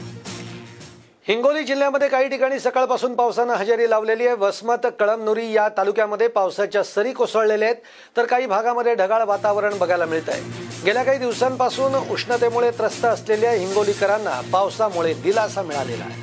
[1.28, 4.36] हिंगोली जिल्ह्यामध्ये काही ठिकाणी सकाळपासून पावसानं हजेरी लावलेली आहे.
[4.36, 7.80] वसमत कळमनुरी या तालुक्यामध्ये पावसाच्या सरी कोसळलेल्या आहेत.
[8.16, 10.42] तर काही भागामध्ये ढगाळ वातावरण बघायला मिळत आहे.
[10.84, 16.22] गेल्या काही दिवसांपासून उष्णतेमुळे त्रस्त असलेल्या हिंगोलीकरांना पावसामुळे दिलासा मिळालेला आहे.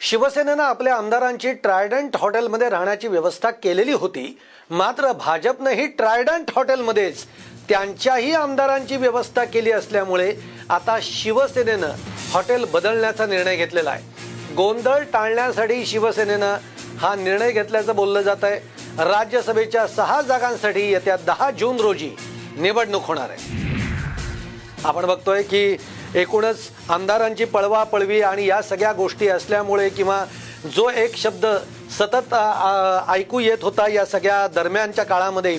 [0.00, 4.38] शिवसेनेनं आपल्या आमदारांची ट्रायडंट हॉटेलमध्ये राहण्याची व्यवस्था केलेली होती.
[4.70, 7.24] मात्र भाजपनंही ट्रायडंट हॉटेलमध्येच
[7.68, 10.32] त्यांच्याही आमदारांची व्यवस्था केली असल्यामुळे
[10.70, 11.92] आता शिवसेनेनं
[12.32, 14.54] हॉटेल बदलण्याचा निर्णय घेतलेला आहे.
[14.56, 16.56] गोंधळ टाळण्यासाठी शिवसेनेनं
[16.98, 18.58] हा निर्णय घेतल्याचं बोललं जात आहे.
[19.04, 22.10] राज्यसभेच्या सहा जागांसाठी येत्या दहा जून रोजी
[22.56, 23.64] निवडणूक होणार आहे.
[24.84, 25.76] आपण बघतोय की
[26.14, 30.24] एकूणच आमदारांची पळवा पळवी आणि या सगळ्या गोष्टी असल्यामुळे किंवा
[30.76, 31.46] जो एक शब्द
[31.98, 32.34] सतत
[33.08, 35.58] ऐकू येत होता या सगळ्या दरम्यानच्या काळामध्ये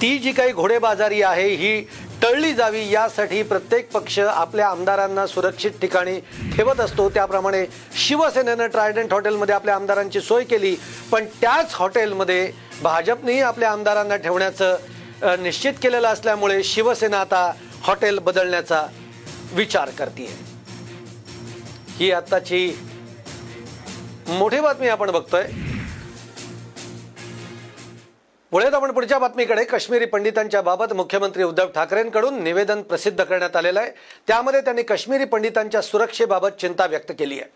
[0.00, 1.80] ती जी काही घोडेबाजारी आहे ही
[2.22, 6.18] टळली जावी यासाठी प्रत्येक पक्ष आपल्या आमदारांना सुरक्षित ठिकाणी
[6.56, 7.08] ठेवत असतो.
[7.10, 7.64] त्याप्रमाणे
[8.04, 10.74] शिवसेनेनं ट्रायडंट हॉटेलमध्ये आपल्या आमदारांची सोय केली
[11.12, 12.50] पण त्याच हॉटेलमध्ये
[12.82, 17.50] भाजपनेही आपल्या आमदारांना ठेवण्याचं निश्चित केलेलं असल्यामुळे शिवसेना आता
[17.82, 18.82] हॉटेल बदलण्याचा
[19.52, 20.28] विचार करते
[21.98, 22.68] ही आत्ताची
[24.28, 25.44] मोठी बातमी आपण बघतोय.
[28.54, 29.62] पुढे आपण पुढच्या बातमीकडे.
[29.64, 33.90] काश्मीरी पंडितांच्या बाबत मुख्यमंत्री उद्धव ठाकरेंकडून निवेदन प्रसिद्ध करण्यात आलेलं आहे.
[34.28, 37.50] त्यामध्ये त्यांनी काश्मीरी पंडितांच्या सुरक्षेबाबत चिंता व्यक्त केली आहे.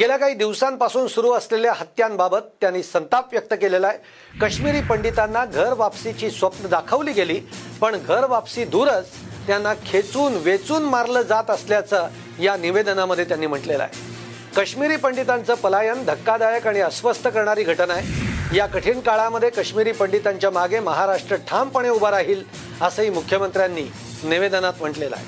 [0.00, 3.98] गेल्या काही दिवसांपासून सुरू असलेल्या हत्यांबाबत त्यांनी संताप व्यक्त केलेला आहे.
[4.40, 7.40] काश्मीरी पंडितांना घर वापसीची स्वप्न दाखवली गेली
[7.80, 9.08] पण घर वापसी दूरच
[9.46, 12.08] त्यांना खेचून वेचून मारलं जात असल्याचं
[12.40, 14.52] या निवेदनामध्ये त्यांनी म्हटलेलं आहे.
[14.56, 18.32] काश्मीरी पंडितांचं पलायन धक्कादायक आणि अस्वस्थ करणारी घटना आहे.
[18.54, 22.42] या कठीण काळामध्ये काश्मीरी पंडितांच्या मागे महाराष्ट्र ठामपणे उभा राहील
[22.82, 23.82] असंही मुख्यमंत्र्यांनी
[24.24, 25.26] निवेदनात म्हटलेलं आहे.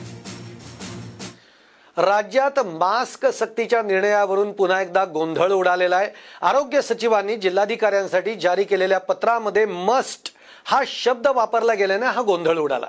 [1.97, 6.11] राज्यात मास्क सक्तीच्या निर्णयावरून पुन्हा एकदा गोंधळ उडालेला आहे.
[6.43, 10.33] आरोग्य सचिवांनी जिल्हाधिकाऱ्यांसाठी जारी केलेल्या पत्रामध्ये मस्ट
[10.65, 12.87] हा शब्द वापरला गेल्याने हा गोंधळ उडाला.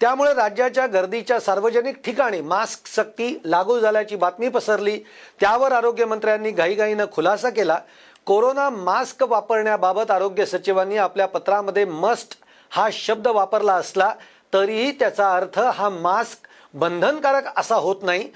[0.00, 4.98] त्यामुळे राज्याच्या गर्दीच्या सार्वजनिक ठिकाणी मास्क सक्ती लागू झाल्याची बातमी पसरली.
[5.40, 7.78] त्यावर आरोग्यमंत्र्यांनी घाईघाईनं खुलासा केला.
[8.26, 12.36] कोरोना मास्क वापरण्याबाबत आरोग्य सचिवांनी आपल्या पत्रामध्ये मस्ट
[12.70, 14.12] हा शब्द वापरला असला
[14.52, 18.28] तरीही त्याचा अर्थ हा मास्क बंधनकारक असा होत नाही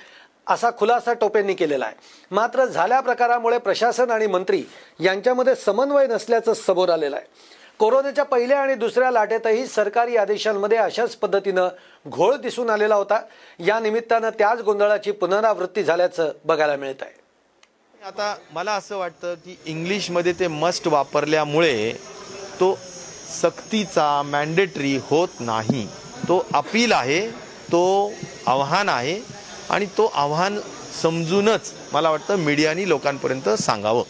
[0.46, 1.94] असा खुलासा टोपेंनी केलेला आहे.
[2.30, 4.62] मात्र झाल्या प्रकारामुळे प्रशासन आणि मंत्री
[5.00, 7.26] यांच्यामध्ये समन्वय नसल्याचं समोर आलेलं आहे.
[7.78, 11.68] कोरोनाच्या पहिल्या आणि दुसऱ्या लाटेतही सरकारी आदेशांमध्ये अशाच पद्धतीनं
[12.08, 13.20] घोळ दिसून आलेला होता.
[13.58, 17.27] या निमित्तानं त्याच गोंधळाची पुनरावृत्ती झाल्याचं बघायला मिळत आहे
[18.06, 21.92] आता मला असं वाटतं की इंग्लिशमध्ये ते मस्ट वापरल्यामुळे
[22.60, 22.76] तो
[23.30, 25.86] सक्तीचा मॅन्डेटरी होत नाही.
[26.28, 27.20] तो अपील आहे
[27.72, 28.12] तो
[28.46, 29.18] आव्हान आहे
[29.70, 30.58] आणि तो आव्हान
[31.02, 34.02] समजूनच मला वाटतं मीडियानी लोकांपर्यंत सांगावं.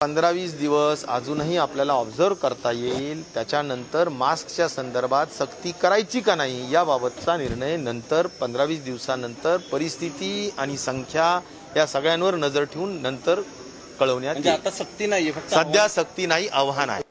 [0.00, 3.22] पंधरा वीस दिवस अजूनही आपल्याला ऑब्झर्व करता येईल.
[3.34, 10.76] त्याच्यानंतर मास्कच्या संदर्भात सक्ती करायची का नाही याबाबतचा निर्णय नंतर पंधरा वीस दिवसानंतर परिस्थिती आणि
[10.76, 11.28] संख्या
[11.76, 13.40] या सगळ्यांवर नजर ठेवून नंतर
[14.00, 14.50] कळवण्यात म्हणजे.
[14.50, 17.02] आता सक्ती नाहीये फक्त सध्या सक्ती नाही आव्हान आहे.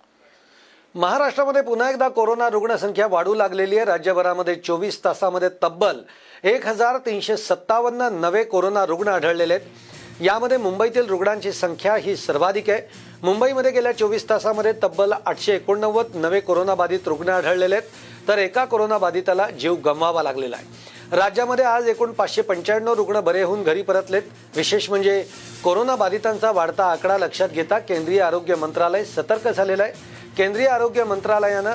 [0.96, 3.86] महाराष्ट्रामध्ये पुन्हा एकदा कोरोना रुग्णसंख्या वाढू लागलेली आहे.
[3.86, 6.02] राज्यभरामध्ये चोवीस तासामध्ये तब्बल
[6.44, 9.94] एक हजार तीनशे सत्तावन्न नवे कोरोना रुग्ण आढळलेले आहेत.
[10.22, 12.82] यामध्ये मुंबईतील रुग्णांची संख्या ही सर्वाधिक आहे.
[13.24, 17.90] मुंबईमध्ये गेल्या चोवीस तासामध्ये तब्बल आठशे एकोणनव्वद नवे कोरोनाबाधित रुग्ण आढळलेले आहेत.
[18.28, 21.18] तर एका कोरोनाबाधिताला जीव गमवावा लागलेला आहे.
[21.18, 24.22] राज्यामध्ये आज एकूण पाचशे पंच्याण्णव रुग्ण बरे होऊन घरी परतलेत.
[24.56, 25.24] विशेष म्हणजे
[25.64, 29.92] कोरोनाबाधितांचा वाढता आकडा लक्षात घेता केंद्रीय आरोग्य मंत्रालय सतर्क झालेलं आहे.
[30.38, 31.74] केंद्रीय आरोग्य मंत्रालयानं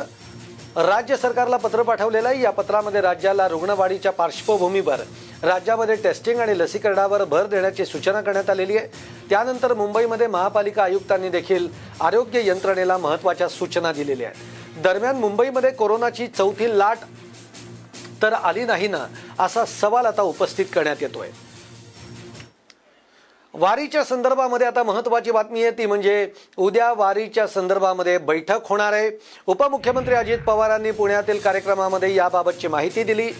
[0.77, 2.43] राज्य सरकारला पत्र पाठवलेलं आहे.
[2.43, 5.01] या पत्रामध्ये राज्याला रुग्णवाढीच्या पार्श्वभूमीवर
[5.43, 8.87] राज्यामध्ये टेस्टिंग आणि लसीकरणावर भर देण्याची सूचना करण्यात आलेली आहे.
[9.31, 11.69] त्यानंतर मुंबईमध्ये महापालिका आयुक्तांनी देखील
[12.01, 14.83] आरोग्य यंत्रणेला महत्त्वाच्या सूचना दिलेल्या आहेत.
[14.83, 16.99] दरम्यान मुंबईमध्ये कोरोनाची चौथी लाट
[18.23, 19.07] तर आली नाही ना
[19.39, 21.29] असा सवाल आता उपस्थित करण्यात येतोय.
[23.55, 26.27] वारीच्या संदर्भामध्ये आता महत्वाची बातमी आहे ती म्हणजे
[26.57, 29.11] उद्या वारीच्या संदर्भामध्ये बैठक होणार आहे.
[29.47, 33.31] उपमुख्यमंत्री अजित पवारांनी पुण्यातील कार्यक्रमामध्ये याबाबतची माहिती दिली.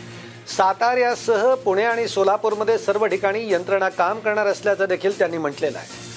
[0.57, 6.09] साताऱ्यासह पुणे आणि सोलापूरमध्ये सर्व ठिकाणी यंत्रणा काम करणार असल्याचं देखील त्यांनी म्हटलेलं आहे.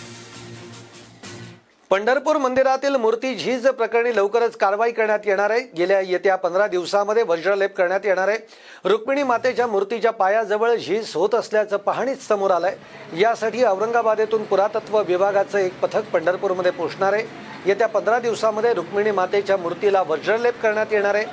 [1.92, 5.60] पंढरपूर मंदिरातील मूर्ती झीज प्रकरणी लवकरच कारवाई करण्यात येणार आहे.
[5.78, 8.38] गेल्या येत्या पंधरा दिवसामध्ये वज्रलेप करण्यात येणार आहे.
[8.86, 12.76] रुक्मिणी मातेच्या मूर्तीच्या पायाजवळ झीज होत असल्याचं पाहणीच समोर आलंय.
[13.20, 17.26] यासाठी औरंगाबादेतून पुरातत्व विभागाचं एक पथक पंढरपूरमध्ये पोहोचणार आहे.
[17.66, 21.26] येत्या पंधरा दिवसामध्ये रुक्मिणी मातेच्या मूर्तीला वज्रलेप करण्यात येणार आहे.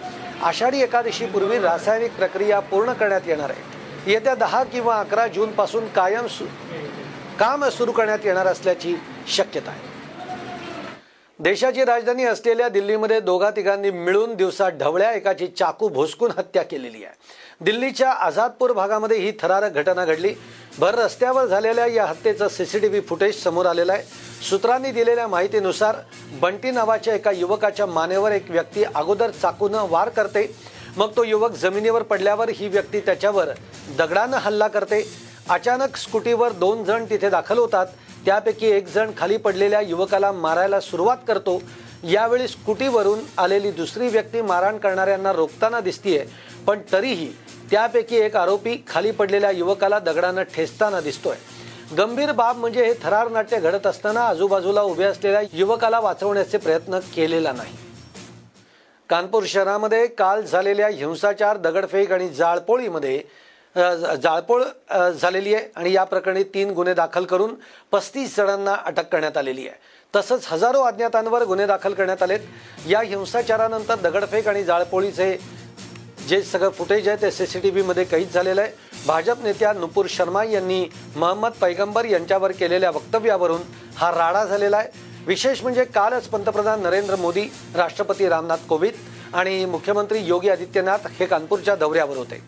[0.42, 4.12] आषाढी एकादशीपूर्वी रासायनिक प्रक्रिया पूर्ण करण्यात येणार आहे.
[4.12, 6.44] येत्या दहा किंवा अकरा जून पासून कायम सु
[7.38, 8.94] काम सुरू करण्यात येणार असल्याची
[9.29, 9.88] शक्यता आहे.
[11.38, 17.14] देशाची राजधानी असलेल्या दिल्लीमध्ये दोघा तिघांनी मिळून दिवसात ढवळ्या एकाची चाकू भोसकून हत्या केलेली आहे.
[17.61, 20.35] दिल्लीच्या आझादपूर भागामध्ये ही थरारक घटना घडली.
[20.78, 24.02] भर रस्त्यावर झालेल्या या हत्येचं सीसीटीव्ही फुटेज समोर आलेलं आहे.
[24.50, 25.96] सूत्रांनी दिलेल्या माहितीनुसार
[26.40, 30.56] बंटी नावाच्या एका युवकाच्या मानेवर एक व्यक्ती अगोदर चाकूनं वार करते.
[30.96, 33.48] मग तो युवक जमिनीवर पडल्यावर ही व्यक्ती त्याच्यावर
[33.98, 35.02] दगडानं हल्ला करते.
[35.48, 37.87] अचानक स्कूटीवर दोन जण तिथे दाखल होतात.
[38.24, 41.62] त्यापैकी एक जण खाली पडलेल्या युवकाला मारायला सुरुवात करतो.
[42.04, 46.24] यावेळी स्कूटीवरून आलेली दुसरी व्यक्ती मारहाण करणाऱ्यांना रोखताना दिसतीये.
[46.66, 47.33] पण तरीही
[47.70, 51.37] त्यापैकी एक आरोपी खाली पडलेल्या युवकाला दगडानं ठेचताना दिसतोय.
[51.98, 57.52] गंभीर बाब म्हणजे हे थरार नाट्य घडत असताना आजूबाजूला उभे असलेल्या युवकाला वाचवण्याचे प्रयत्न केलेला
[57.52, 57.76] नाही.
[59.11, 63.22] कानपूर शहरामध्ये काल झालेल्या हिंसाचार दगडफेक आणि जाळपोळीमध्ये
[64.22, 64.62] जाळपोळ
[65.20, 67.54] झालेली आहे आणि या प्रकरणी तीन गुन्हे दाखल करून
[67.92, 69.78] पस्तीस जणांना अटक करण्यात आलेली आहे.
[70.14, 72.40] तसंच हजारो अज्ञातांवर गुन्हे दाखल करण्यात आलेत.
[72.88, 75.37] या हिंसाचारानंतर दगडफेक आणि जाळपोळीचे
[76.28, 78.72] जे सगळं फुटेज आहे ते टी व्हीमध्ये कैद झालेलं आहे.
[79.06, 80.85] भाजप नेत्या नुपूर शर्मा यांनी
[81.16, 83.61] महम्मद पैगंबर यांच्यावर केलेल्या वक्तव्यावरून
[83.96, 84.88] हा राडा झालेला आहे.
[85.26, 87.42] विशेष म्हणजे कालच पंतप्रधान नरेंद्र मोदी
[87.76, 92.42] राष्ट्रपती रामनाथ कोविंद आणि मुख्यमंत्री योगी आदित्यनाथ हे कानपूरच्या दौऱ्यावर होते.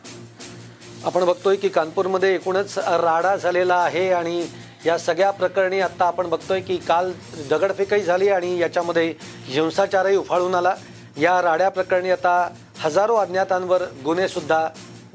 [1.04, 4.44] आपण बघतोय की कानपूरमध्ये एकूणच राडा झालेला आहे आणि
[4.86, 7.12] या सगळ्या प्रकरणी आत्ता आपण बघतोय की काल
[7.50, 9.14] दगडफेकही झाली आणि याच्यामध्ये
[9.46, 10.74] हिंसाचारही उफाळून आला.
[11.18, 12.48] या राड्या प्रकरणी आता
[12.82, 14.66] हजारो अज्ञातांवर गुन्हेसुद्धा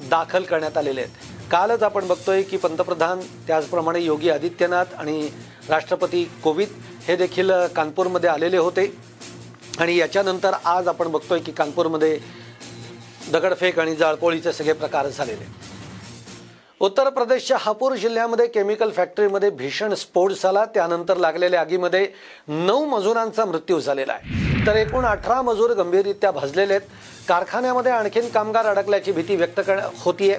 [0.10, 1.50] दाखल करण्यात आलेले आहेत.
[1.52, 5.30] कालच आपण बघतोय की पंतप्रधान त्याचप्रमाणे योगी आदित्यनाथ आणि
[5.70, 8.86] राष्ट्रपती कोविंद हे देखील कानपूरमध्ये आलेले होते.
[9.80, 12.18] आणि याच्यानंतर आज आपण बघतोय की कानपूरमध्ये
[13.32, 15.46] दगडफेक आणि जाळपोळीचे सगळे प्रकार झालेले
[16.82, 20.66] उत्तर प्रदेशच्या हापूर जिल्ह्यामध्ये केमिकल फॅक्टरीमध्ये भीषण स्फोट झाला.
[20.66, 22.08] त्यानंतर लागलेल्या आगीमध्ये
[22.48, 24.66] नऊ मजुरांचा मृत्यू झालेला आहे.
[24.68, 26.90] तर एकूण अठरा मजूर गंभीररित्या भाजलेले आहेत.
[27.28, 30.38] कारखान्यामध्ये आणखीन कामगार अडकल्याची भीती व्यक्त कर होतीये.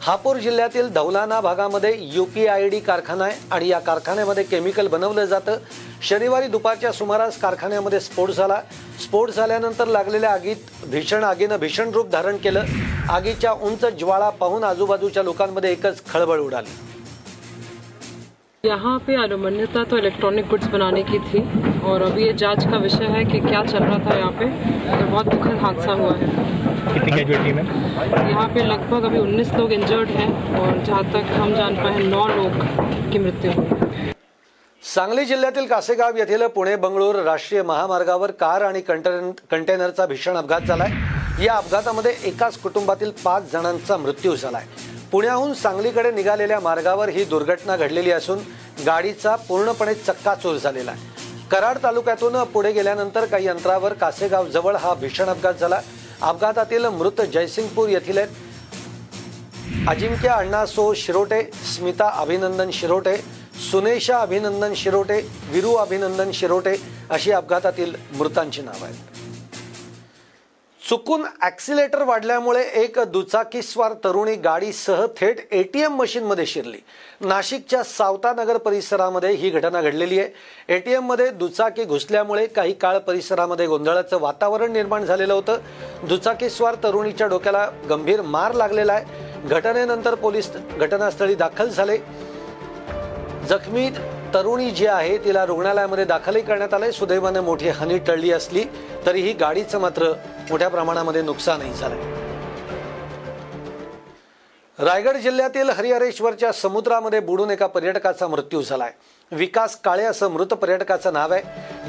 [0.00, 5.24] हापूर जिल्ह्यातील धौलाना भागामध्ये यू पी आय डी कारखाना आहे आणि या कारखान्यामध्ये केमिकल बनवलं
[5.24, 5.56] जातं.
[6.02, 8.60] शनिवारी दुपारच्या सुमारास कारखान्यामध्ये स्फोट झाला.
[9.02, 12.64] स्फोट झाल्यानंतर लागलेल्या आगीत भीषण आगीनं भीषण रूप धारण केलं.
[13.10, 16.70] आगीच्या उंच ज्वाळा पाहून आजूबाजूच्या लोकांमध्ये एकच खळबळ उडाली.
[18.64, 21.40] यहाँ पे अनुमन्यता तो इलेक्ट्रॉनिक गुड्स बनाने की थी
[21.80, 24.46] और अभी ये जाँच का विषय है कि क्या चल रहा था यहाँ पे।
[24.90, 26.28] तो बहुत दुखद हादसा हुआ है।
[26.94, 27.62] कितनी कैजुअलिटी में?
[28.30, 32.26] यहाँ पे लगभग अभी 19 लोग इंजर्ड हैं और जहाँ तक हम जान पाए नौ
[32.26, 32.58] लोग
[33.12, 34.12] की मृत्यु हुई।
[34.82, 40.90] सांगली जिल्ह्यातील कासेगाव येथील पुणे बंगळूर राष्ट्रीय महामार्गावर कार आणि कंटेन कंटेनरचा भीषण अपघात झालाय.
[41.44, 44.64] या अपघातामध्ये एकाच कुटुंबातील पाच जणांचा मृत्यू झालाय.
[45.12, 48.38] पुण्याहून सांगलीकडे निघालेल्या मार्गावर ही दुर्घटना घडलेली असून
[48.86, 51.00] गाडीचा पूर्णपणे चक्काचूर झालेला आहे.
[51.50, 55.80] कराड तालुक्यातून पुढे गेल्यानंतर काही अंतरावर कासेगाव जवळ हा भीषण अपघात झाला.
[56.22, 59.88] अपघातातील मृत जयसिंगपूर येथील आहेत.
[59.88, 61.42] अजिंक्य अण्णा सो शिरोटे
[61.76, 63.16] स्मिता अभिनंदन शिरोटे
[63.70, 66.76] सुनेशा अभिनंदन शिरोटे विरू अभिनंदन शिरोटे
[67.10, 69.15] अशी अपघातातील मृतांची नावं आहेत.
[70.88, 76.78] चुकून ॲक्सिलेटर वाढल्यामुळे एक दुचाकीस्वार तरुणी गाडीसह थेट एटीएम मशीनमध्ये शिरली.
[77.20, 80.28] नाशिकच्या सावतानगर परिसरामध्ये ही घटना घडलेली आहे.
[80.74, 85.58] ए टी एममध्ये दुचाकी घुसल्यामुळे काही काळ परिसरामध्ये गोंधळाचं वातावरण निर्माण झालेलं होतं.
[86.08, 89.48] दुचाकीस्वार तरुणीच्या डोक्याला गंभीर मार लागलेला आहे.
[89.48, 91.98] घटनेनंतर पोलीस घटनास्थळी दाखल झाले.
[93.48, 93.90] जखमी
[94.36, 96.90] तरुणी जी आहे तिला रुग्णालयामध्ये दाखलही करण्यात आलंय.
[96.92, 98.64] सुदैवाने मोठी हानी टळली असली
[99.06, 100.12] तरीही गाडीचं मात्र
[100.50, 102.00] मोठ्या प्रमाणामध्ये नुकसानही झालंय.
[104.78, 108.92] रायगड जिल्ह्यातील हरिहरेश्वरच्या समुद्रामध्ये बुडून एका पर्यटकाचा मृत्यू झालाय.
[109.32, 111.42] विकास काळे असं मृत पर्यटकाचं नाव आहे.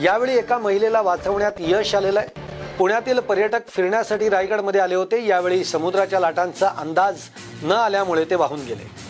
[0.03, 2.29] यावेळी एका महिलेला वाचवण्यात यश आलेलं आहे.
[2.77, 5.25] पुण्यातील पर्यटक फिरण्यासाठी रायगडमध्ये आले होते.
[5.27, 7.19] यावेळी समुद्राच्या लाटांचा अंदाज
[7.63, 9.06] न आल्यामुळे ते वाहून गेले.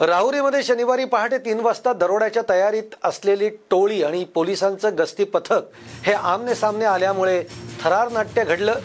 [0.00, 5.68] राहुरीमध्ये शनिवारी पहाटे तीन वाजता दरोड्याच्या तयारीत असलेली टोळी आणि पोलिसांचं गस्ती पथक
[6.04, 7.42] हे आमने सामने आल्यामुळे
[7.82, 8.78] थरार नाट्य घडलं.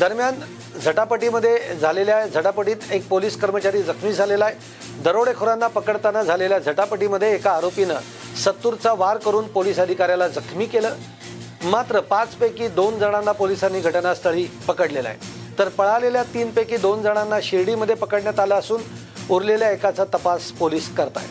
[0.00, 0.40] दरम्यान
[0.84, 5.02] झटापटीमध्ये झालेल्या झटापटीत एक पोलीस कर्मचारी जखमी झालेला आहे.
[5.04, 10.94] दरोडेखोरांना पकडताना झालेल्या झटापटीमध्ये एका आरोपीनं सत्तूरचा वार करून पोलीस अधिकाऱ्याला जखमी केलं.
[11.64, 15.34] मात्र पाचपैकी दोन जणांना पोलिसांनी घटनास्थळी पकडलेलं आहे.
[15.58, 18.82] तर पळालेल्या तीनपैकी दोन जणांना शिर्डीमध्ये पकडण्यात आलं असून
[19.30, 21.28] उरलेल्या एकाचा तपास पोलीस करतायत.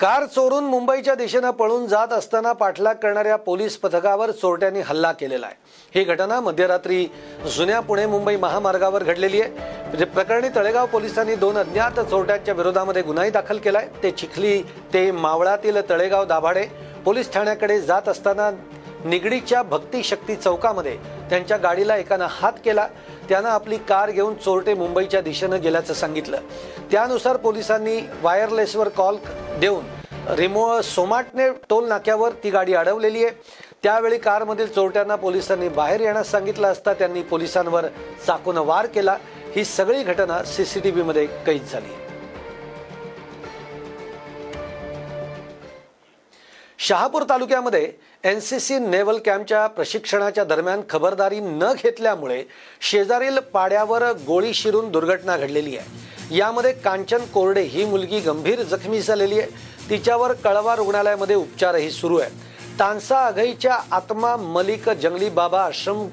[0.00, 5.56] कार चोरून मुंबईच्या दिशेनं पळून जात असताना पाठलाग करणाऱ्या पोलीस पथकावर चोरट्यांनी हल्ला केलेला आहे.
[5.94, 7.04] ही घटना मध्यरात्री
[7.56, 9.50] जुन्या पुणे मुंबई महामार्गावर घडलेली आहे.
[9.50, 13.88] म्हणजे प्रकरणी तळेगाव पोलिसांनी दोन अज्ञात चोरट्यांच्या विरोधामध्ये गुन्हाही दाखल केलाय.
[14.02, 14.60] ते चिखली
[14.92, 16.66] ते मावळातील तळेगाव दाभाडे
[17.04, 18.50] पोलीस ठाण्याकडे जात असताना
[19.04, 20.96] निगडीच्या भक्ती शक्ती चौकामध्ये
[21.30, 22.86] त्यांच्या गाडीला एकानं हात केला.
[23.30, 26.38] त्यानं आपली कार घेऊन चोरटे मुंबईच्या दिशेनं गेल्याचं सांगितलं.
[26.90, 29.16] त्यानुसार पोलिसांनी वायरलेसवर कॉल
[29.60, 29.84] देऊन
[30.38, 33.34] रिमो सोमाटने टोल नाक्यावर ती गाडी अडवलेली आहे.
[33.82, 37.86] त्यावेळी कारमधील चोरट्यांना पोलिसांनी बाहेर येण्यास सांगितलं असता त्यांनी पोलिसांवर
[38.26, 39.16] चाकून वार केला.
[39.54, 41.99] ही सगळी घटना सीसीटीव्ही मध्ये कैद झाली
[46.82, 47.90] शहापूर तालुक्यामध्ये
[48.24, 52.42] एन सी सी नेव्हल कॅम्पच्या प्रशिक्षणाच्या दरम्यान खबरदारी न घेतल्यामुळे
[52.90, 56.36] शेजारील पाड्यावर गोळी शिरून दुर्घटना घडलेली आहे.
[56.36, 59.50] यामध्ये कांचन कोरडे ही मुलगी गंभीर जखमी झालेली आहे.
[59.90, 66.06] तिच्यावर कळवा रुग्णालयामध्ये उपचारही सुरू आहे तानसा आघईच्या आत्मा मलिक जंगली बाबा आश्रम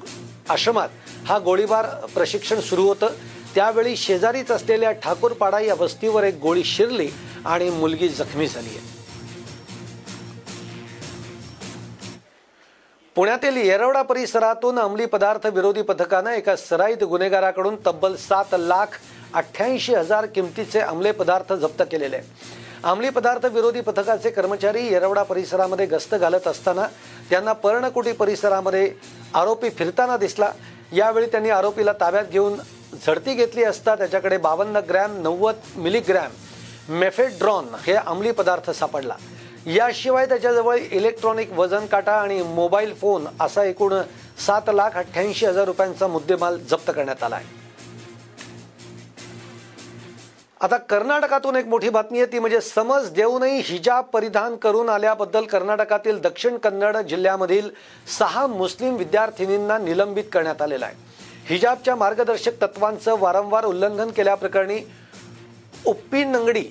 [0.50, 0.88] आश्रमात
[1.26, 3.14] हा गोळीबार प्रशिक्षण सुरू होतं.
[3.54, 7.08] त्यावेळी शेजारीच असलेल्या ठाकूरपाडा या वस्तीवर एक गोळी शिरली
[7.46, 8.97] आणि मुलगी जखमी झाली आहे.
[13.18, 18.98] पुण्यातील येरवडा परिसरातून अंमली पदार्थ विरोधी पथकानं एका सराईत गुन्हेगाराकडून तब्बल सात लाख
[19.34, 22.20] अठ्ठ्याऐंशी हजार किमतीचे अंमले पदार्थ जप्त केलेले.
[22.84, 26.86] अंमली पदार्थ विरोधी पथकाचे कर्मचारी येरवडा परिसरामध्ये गस्त घालत असताना
[27.30, 28.90] त्यांना पर्णकुटी परिसरामध्ये
[29.34, 30.50] आरोपी फिरताना दिसला.
[30.92, 32.54] यावेळी त्यांनी आरोपीला ताब्यात घेऊन
[33.06, 39.16] झडती घेतली असता त्याच्याकडे बावन्न ग्रॅम नव्वद मिलीग्रॅम मेफेड्रॉन हे अंमली पदार्थ सापडला.
[39.66, 43.94] याशिवाय त्याच्याजवळ इलेक्ट्रॉनिक वजन काटा आणि मोबाईल फोन असा एकूण
[44.46, 47.56] सात लाख अठ्ठ्याऐंशी हजार रुपयांचा मुद्देमाल जप्त करण्यात आला आहे.
[50.60, 56.20] आता कर्नाटकातून एक मोठी बातमी आहे ती म्हणजे समज देऊनही हिजाब परिधान करून आल्याबद्दल कर्नाटकातील
[56.20, 57.68] दक्षिण कन्नड जिल्ह्यामधील
[58.18, 60.94] सहा मुस्लिम विद्यार्थिनींना निलंबित करण्यात आलेलं आहे.
[61.48, 64.80] हिजाबच्या मार्गदर्शक तत्वांचं वारंवार उल्लंघन केल्याप्रकरणी
[65.86, 66.64] उप्पीनंगडी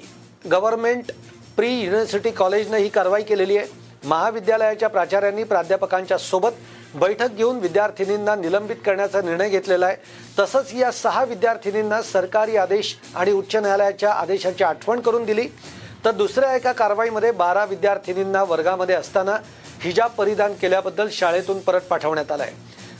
[0.51, 1.11] गव्हर्नमेंट
[1.57, 3.67] प्री युनिव्हर्सिटी कॉलेजनं ही कारवाई केलेली आहे.
[4.03, 6.57] महाविद्यालयाच्या प्राचार्यांनी प्राध्यापकांच्या सोबत
[6.95, 9.95] बैठक घेऊन विद्यार्थिनींना निलंबित करण्याचा निर्णय घेतलेला आहे.
[10.39, 15.47] तसंच या सहा विद्यार्थिनींना सरकारी आदेश आणि उच्च न्यायालयाच्या आदेशाची आठवण करून दिली.
[16.05, 19.37] तर दुसऱ्या एका कारवाईमध्ये बारा विद्यार्थिनींना वर्गामध्ये असताना
[19.81, 22.51] हिजाब परिधान केल्याबद्दल शाळेतून परत पाठवण्यात आलाय.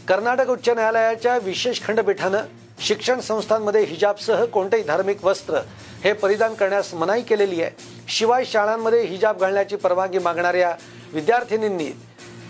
[0.08, 2.39] कर्नाटक उच्च न्यायालयाच्या विशेष खंडपीठानं
[2.79, 5.59] शिक्षण संस्थांमध्ये हिजाबसह कोणतेही धार्मिक वस्त्र
[6.03, 7.71] हे परिधान करण्यास मनाई केलेली आहे.
[8.07, 10.75] शिवाय शाळांमध्ये हिजाब घालण्याची परवानगी मागणाऱ्या
[11.13, 11.89] विद्यार्थिनींनी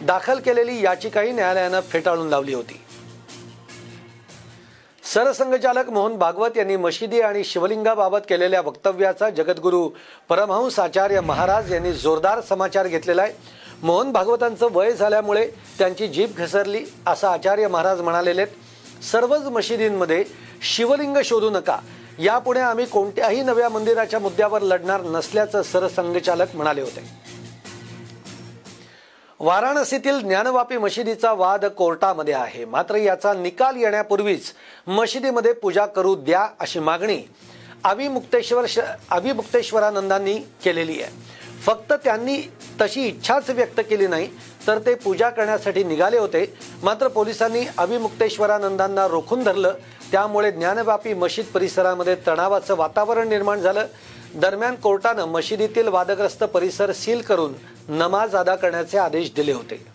[0.02, 2.82] दाखल केलेली याचिकाही न्यायालयानं फेटाळून लावली होती.
[5.14, 9.90] सरसंघचालक मोहन भागवत यांनी मशिदी आणि शिवलिंगाबाबत केलेल्या वक्तव्याचा जगद्गुरू
[10.30, 13.34] परमहंस आचार्य महाराज यांनी जोरदार समाचार घेतलेला आहे.
[13.84, 15.48] मोहन भागवतांचं वय झाल्यामुळे
[15.80, 18.66] त्यांची जीभ घसरली असं आचार्य महाराज म्हणालेले आहेत
[19.02, 20.24] सर्वच मशिदींमध्ये
[20.62, 21.78] शिवलिंग शोधू नका.
[22.20, 27.04] यापुढे आम्ही कोणत्याही नव्या मंदिराच्या मुद्द्यावर लढणार नसल्याचं सरसंघचालक म्हणाले होते.
[29.40, 32.66] वाराणसीतील ज्ञानवापी मशिदीचा वाद कोर्टामध्ये आहे.
[32.66, 34.54] मात्र याचा निकाल येण्यापूर्वीच
[34.88, 37.22] मशिदीमध्ये पूजा करू द्या अशी मागणी
[37.84, 38.66] अभिमुक्तेश्वर
[39.10, 41.12] अभिमुक्तेश्वरानंदांनी केलेली आहे.
[41.62, 42.42] फक्त त्यांनी
[42.82, 44.30] तशी इच्छाच व्यक्त केली नाही
[44.68, 46.54] तर ते पूजा करण्यासाठी निघाले होते.
[46.84, 49.74] मात्र पोलिसांनी अभिमुक्तेश्वरानंदांना रोखून धरलं.
[50.12, 53.86] त्यामुळे ज्ञानव्यापी मशीद परिसरामध्ये तणावाचं वातावरण निर्माण झालं.
[54.36, 57.54] दरम्यान कोर्टानं मशिदीतील वादग्रस्त परिसर सील करून
[57.90, 59.86] नमाज अदा करण्याचे आदेश दिले होते.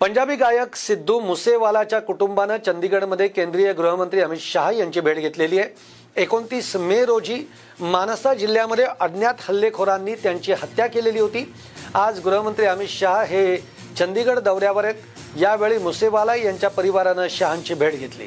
[0.00, 5.68] पंजाबी गायक सिद्धू मुसेवालाच्या कुटुंबानं चंदीगडमध्ये केंद्रीय गृहमंत्री अमित शहा यांची भेट घेतलेली आहे.
[6.16, 7.42] एकोणतीस मे रोजी
[7.80, 11.54] मानसा जिल्ह्यामध्ये अज्ञात हल्लेखोरांनी त्यांची हत्या केलेली होती.
[11.96, 13.56] आज गृहमंत्री अमित शहा हे
[13.98, 14.94] चंदीगड दौऱ्यावर आहेत.
[15.38, 18.26] यावेळी मुसेवाला यांच्या परिवारानं शहांची भेट घेतली.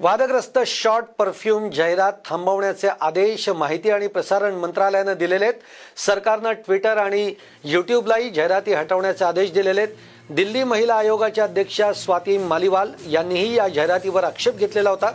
[0.00, 5.60] वादग्रस्त शॉर्ट परफ्यूम जाहिरात थांबवण्याचे आदेश माहिती आणि प्रसारण मंत्रालयानं दिलेले आहेत.
[5.96, 7.34] सरकारनं ट्विटर आणि
[7.64, 9.94] यूट्यूबलाही जाहिराती हटवण्याचे आदेश दिलेले आहेत.
[10.30, 15.12] दिल्ली महिला आयोगाच्या अध्यक्षा स्वाती मालिवाल यांनीही या जाहिरातीवर आक्षेप घेतलेला होता.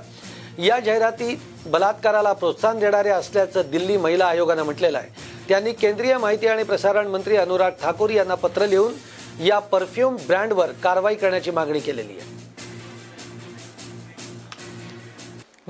[0.58, 5.10] या जाहिराती बलात्काराला प्रोत्साहन देणाऱ्या असल्याचं दिल्ली महिला आयोगानं म्हटलेलं आहे.
[5.49, 8.93] त्यांनी केंद्रीय माहिती आणि प्रसारण मंत्री अनुराग ठाकूर यांना पत्र लिहून
[9.43, 12.36] या परफ्यूम ब्रँडवर कारवाई करण्याची मागणी केलेली आहे.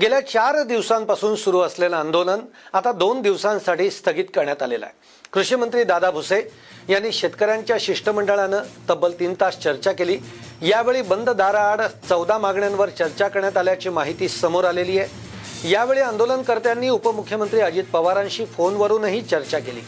[0.00, 2.38] गेल्या चार दिवसांपासून सुरू असलेलं आंदोलन
[2.72, 4.94] आता दोन दिवसांसाठी स्थगित करण्यात आलेलं आहे.
[5.32, 6.42] कृषी मंत्री दादा भुसे
[6.88, 10.18] यांनी शेतकऱ्यांच्या शिष्टमंडळानं तब्बल तीन तास चर्चा केली.
[10.62, 15.70] यावेळी बंद दाराआड चौदा मागण्यांवर चर्चा करण्यात आल्याची माहिती समोर आलेली आहे.
[15.70, 19.80] यावेळी आंदोलनकर्त्यांनी उपमुख्यमंत्री अजित पवारांशी फोनवरूनही चर्चा केली.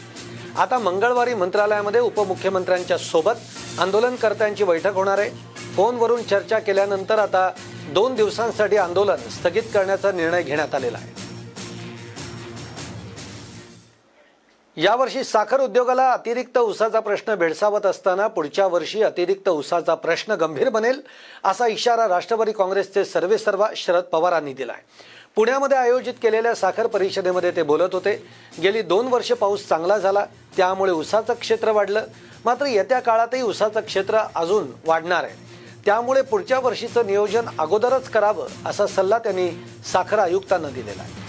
[0.59, 5.31] आता मंगळवारी मंत्रालयामध्ये उपमुख्यमंत्र्यांच्या सोबत आंदोलनकर्त्यांची बैठक होणार आहे.
[5.77, 7.51] फोनवरून चर्चा केल्यानंतर आता
[7.93, 11.30] दोन दिवसांसाठी आंदोलन स्थगित करण्याचा निर्णय घेण्यात आलेला आहे.
[14.81, 21.01] यावर्षी साखर उद्योगाला अतिरिक्त ऊसाचा प्रश्न भेडसावत असताना पुढच्या वर्षी अतिरिक्त ऊसाचा प्रश्न गंभीर बनेल
[21.45, 24.83] असा इशारा राष्ट्रवादी काँग्रेसचे सर्वेसर्वा शरद पवारांनी दिला आहे
[25.37, 28.15] पुण्यामध्ये आयोजित केलेल्या साखर परिषदेमध्ये ते बोलत होते
[28.63, 30.25] गेली दोन वर्ष पाऊस चांगला झाला
[30.57, 32.05] त्यामुळे ऊसाचं क्षेत्र वाढलं.
[32.45, 35.35] मात्र येत्या काळातही ऊसाचं क्षेत्र अजून वाढणार आहे.
[35.87, 39.51] त्यामुळे पुढच्या वर्षीचं नियोजन अगोदरच करावं असा सल्ला त्यांनी
[39.93, 41.20] साखर आयुक्तांना दिलेला आहे.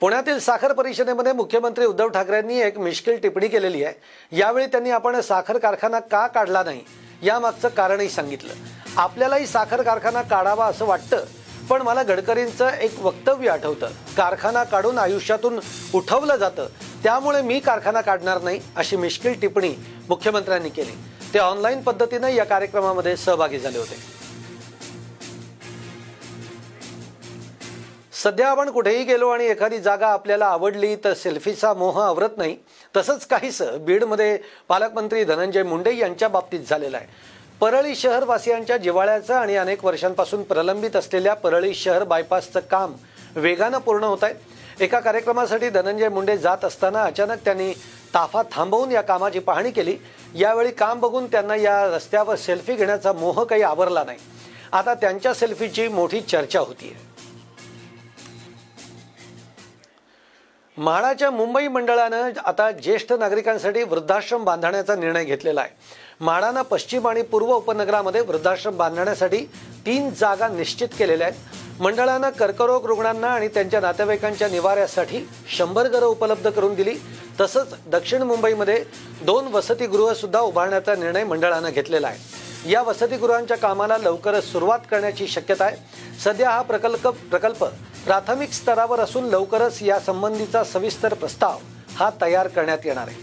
[0.00, 3.94] पुण्यातील साखर परिषदेमध्ये मुख्यमंत्री उद्धव ठाकरेंनी एक मिश्किल टिप्पणी केलेली आहे.
[4.36, 6.82] यावेळी त्यांनी आपण साखर कारखाना का काढला नाही
[7.22, 8.52] यामागचं कारणही सांगितलं.
[8.96, 11.24] आपल्यालाही साखर कारखाना काढावा असं वाटतं
[11.70, 13.86] पण मला गडकरींचं एक वक्तव्य आठवतं.
[14.16, 15.58] कारखाना काढून आयुष्यातून
[15.94, 16.66] उठवलं जातं
[17.04, 19.74] त्यामुळे मी कारखाना काढणार नाही अशी मिश्किल टिप्पणी
[20.08, 20.92] मुख्यमंत्र्यांनी केली.
[21.34, 24.17] ते ऑनलाईन पद्धतीनं या कार्यक्रमामध्ये सहभागी झाले होते.
[28.22, 32.56] सध्या आपण कुठेही गेलो आणि एखादी जागा आपल्याला आवडली तर सेल्फीचा मोह आवरत नाही.
[32.96, 34.38] तसंच काहीसं बीडमध्ये
[34.68, 37.06] पालकमंत्री धनंजय मुंडे यांच्या बाबतीत झालेलं आहे.
[37.60, 42.92] परळी शहरवासियांच्या जिवाळ्याचं आणि अनेक वर्षांपासून प्रलंबित असलेल्या परळी शहर बायपासचं काम
[43.36, 44.34] वेगानं पूर्ण होत आहे.
[44.80, 47.72] एका कार्यक्रमासाठी धनंजय मुंडे जात असताना अचानक त्यांनी
[48.14, 49.96] ताफा थांबवून या कामाची पाहणी केली.
[50.34, 54.18] यावेळी काम बघून त्यांना या रस्त्यावर सेल्फी घेण्याचा मोह काही आवरला नाही.
[54.72, 57.07] आता त्यांच्या सेल्फीची मोठी चर्चा होतीये.
[60.78, 65.70] म्हाडाच्या मुंबई मंडळानं आता ज्येष्ठ नागरिकांसाठी वृद्धाश्रम बांधण्याचा निर्णय घेतलेला आहे.
[66.20, 69.38] म्हाडानं पश्चिम आणि पूर्व उपनगरामध्ये वृद्धाश्रम बांधण्यासाठी
[69.86, 71.82] तीन जागा निश्चित केलेल्या आहेत.
[71.82, 76.94] मंडळानं कर्करोग रुग्णांना आणि त्यांच्या नातेवाईकांच्या निवाऱ्यासाठी शंभर घरं उपलब्ध करून दिली.
[77.40, 78.84] तसंच दक्षिण मुंबईमध्ये
[79.22, 82.70] दोन वसतिगृहसुद्धा उभारण्याचा निर्णय मंडळानं घेतलेला आहे.
[82.70, 85.76] या वसतिगृहांच्या कामाला लवकरच सुरुवात करण्याची शक्यता आहे.
[86.24, 87.64] सध्या हा प्रकल्प प्रकल्प
[88.08, 91.58] प्राथमिक स्तरावर असून लवकरच या संबंधीचा सविस्तर प्रस्ताव
[91.96, 93.16] हा तयार करण्यात येणार आहे.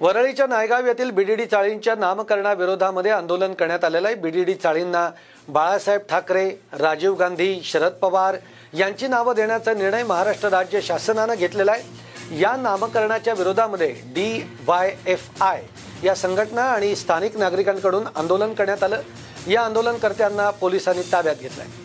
[0.00, 4.14] वरळीच्या नायगाव येथील बीडीडी चाळींच्या नामकरणाविरोधामध्ये आंदोलन करण्यात आलेलं आहे.
[4.14, 5.08] बीडीडी चाळींना
[5.48, 8.36] बाळासाहेब ठाकरे राजीव गांधी शरद पवार
[8.74, 12.38] यांची नावं देण्याचा निर्णय महाराष्ट्र राज्य शासनानं घेतलेला आहे.
[12.40, 15.62] या नामकरणाच्या विरोधामध्ये डी वाय एफ आय
[16.04, 19.00] या संघटना आणि स्थानिक नागरिकांकडून आंदोलन करण्यात आलं.
[19.48, 21.83] या आंदोलनकर्त्यांना पोलिसांनी ताब्यात घेतलं आहे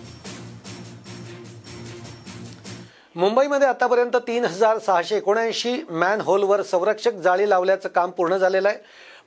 [3.15, 8.77] मुंबईमध्ये आतापर्यंत तीन हजार सहाशे एकोणऐंशी मॅन होलवर संरक्षक जाळी लावल्याचं काम पूर्ण झालेलं आहे.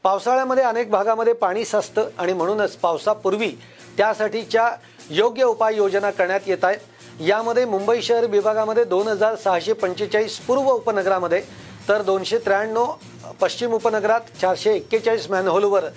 [0.02, 3.50] पावसाळ्यामध्ये अनेक भागामध्ये पाणी साचतं आणि म्हणूनच पावसापूर्वी
[3.96, 4.68] त्यासाठीच्या
[5.10, 6.78] योग्य उपाययोजना करण्यात येत आहेत.
[7.20, 11.42] यामध्ये मुंबई शहर विभागामध्ये दोन हजार सहाशे पंचेचाळीस पूर्व उपनगरामध्ये
[11.88, 12.92] तर दोनशे त्र्याण्णव
[13.40, 15.88] पश्चिम उपनगरात चारशे एक्केचाळीस मॅनहोलवर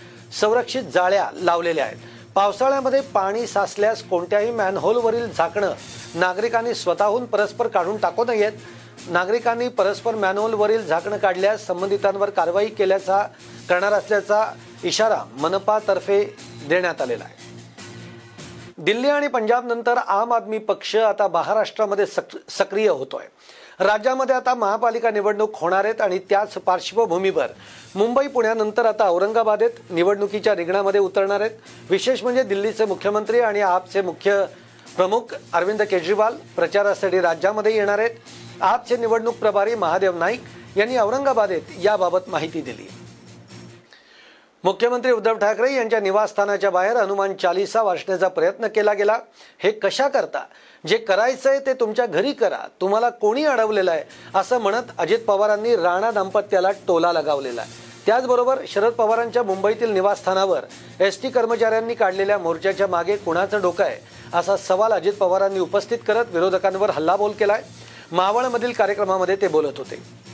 [0.41, 1.97] संरक्षित जाळ्या लावलेल्या आहेत.
[2.35, 5.73] पावसाळ्यामध्ये पाणी साचल्यास कोणत्याही मॅनहोलवरील झाकणं
[6.15, 8.51] नागरिकांनी स्वतःहून परस्पर काढून टाकू नयेत.
[9.09, 13.21] नागरिकांनी परस्पर मॅनहोलवरील झाकणं काढल्यास संबंधितांवर कारवाई केल्याचा
[13.69, 14.43] करणार असल्याचा
[14.83, 16.23] इशारा मनपातर्फे
[16.69, 17.43] देण्यात आलेला आहे.
[18.77, 22.05] दिल्ली आणि पंजाबनंतर आम आदमी पक्ष आता महाराष्ट्रामध्ये
[22.49, 23.25] सक्रिय होतोय.
[23.79, 27.47] राज्यामध्ये आता महापालिका निवडणूक होणार आहेत आणि त्याच पार्श्वभूमीवर
[27.95, 31.51] मुंबई पुण्यानंतर आता औरंगाबादेत निवडणुकीच्या रिंगणामध्ये उतरणार आहेत.
[31.89, 34.43] विशेष म्हणजे दिल्लीचे मुख्यमंत्री आणि आपचे मुख्य
[34.97, 38.15] प्रमुख अरविंद केजरीवाल प्रचारासाठी राज्यामध्ये येणार आहेत.
[38.61, 42.87] आपचे निवडणूक प्रभारी महादेव नाईक यांनी औरंगाबादेत याबाबत माहिती दिली.
[44.65, 49.17] मुख्यमंत्री उद्धव ठाकरे यांच्या निवासस्थानाच्या बाहेर हनुमान चालिसा वाचण्याचा प्रयत्न केला गेला.
[49.59, 50.43] हे कशा करता?
[50.87, 52.57] जे करायचंय ते तुमच्या घरी करा.
[52.81, 54.03] तुम्हाला कोणी अडवलेलं आहे?
[54.35, 57.71] असं म्हणत अजित पवारांनी राणा दाम्पत्याला टोला लगावलेला आहे.
[58.05, 60.63] त्याचबरोबर शरद पवारांच्या मुंबईतील निवासस्थानावर
[60.99, 63.97] एस टी कर्मचाऱ्यांनी काढलेल्या मोर्चाच्या मागे कुणाचं डोकं आहे?
[64.33, 67.61] असा सवाल अजित पवारांनी उपस्थित करत विरोधकांवर हल्लाबोल केलाय.
[68.11, 70.24] मावळमधील कार्यक्रमामध्ये ते बोलत होते.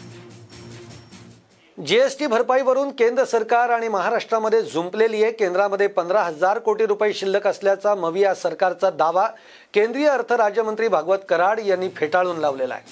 [1.85, 5.31] जीएसटी भरपाईवरून केंद्र सरकार आणि महाराष्ट्रामध्ये झुंपलेली आहे.
[5.31, 9.25] केंद्रामध्ये पंधरा हजार कोटी रुपये शिल्लक असल्याचा मविया सरकारचा दावा
[9.73, 12.83] केंद्रीय अर्थ राज्यमंत्री भागवत कराड यांनी फेटाळून लावलेला आहे.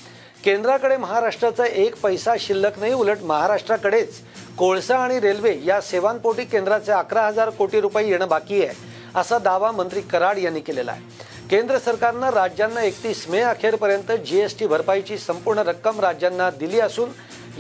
[0.46, 4.20] केंद्राकडे महाराष्ट्राचा एक पैसा शिल्लक नाही उलट महाराष्ट्राकडेच
[4.58, 9.72] कोळसा आणि रेल्वे या सेवांपोटी केंद्राचे अकरा हजार कोटी रुपये येणं बाकी आहे असा दावा
[9.72, 11.28] मंत्री कराड यांनी केलेला आहे.
[11.50, 17.10] केंद्र सरकारनं राज्यांना एकतीस मे अखेरपर्यंत जीएसटी भरपाईची संपूर्ण रक्कम राज्यांना दिली असून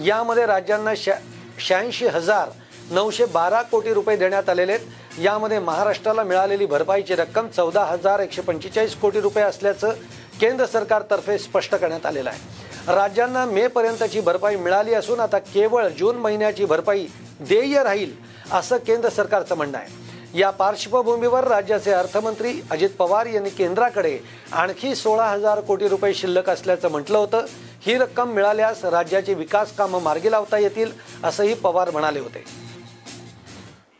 [0.06, 1.14] यामध्ये राज्यांना शा
[1.60, 2.50] शहाऐंशी हजार
[2.92, 4.86] नऊशे बारा कोटी रुपये देण्यात आलेले आहेत.
[5.22, 9.94] यामध्ये महाराष्ट्राला मिळालेली भरपाईची रक्कम चौदा हजार एकशे पंचेचाळीस कोटी रुपये असल्याचं
[10.42, 12.94] केंद्र सरकारतर्फे स्पष्ट करण्यात आलेलं आहे.
[12.94, 17.06] राज्यांना मे पर्यंतची भरपाई मिळाली असून आता केवळ जून महिन्याची भरपाई
[17.40, 18.14] देय राहील
[18.52, 19.99] असं केंद्र सरकारचं म्हणणं आहे.
[20.36, 24.20] या पार्श्वभूमीवर राज्याचे अर्थमंत्री अजित पवार यांनी केंद्राकडे
[24.52, 27.46] आणखी सोळा हजार कोटी रुपये शिल्लक असल्याचं म्हटलं होतं.
[27.82, 30.92] ही रक्कम मिळाल्यास राज्याची विकास कामं मार्गी लावता येतील
[31.24, 32.44] असंही पवार म्हणाले होते.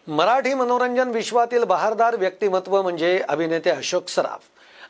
[0.08, 4.40] मराठी मनोरंजन विश्वातील बहारदार व्यक्तिमत्व म्हणजे अभिनेते अशोक सराफ.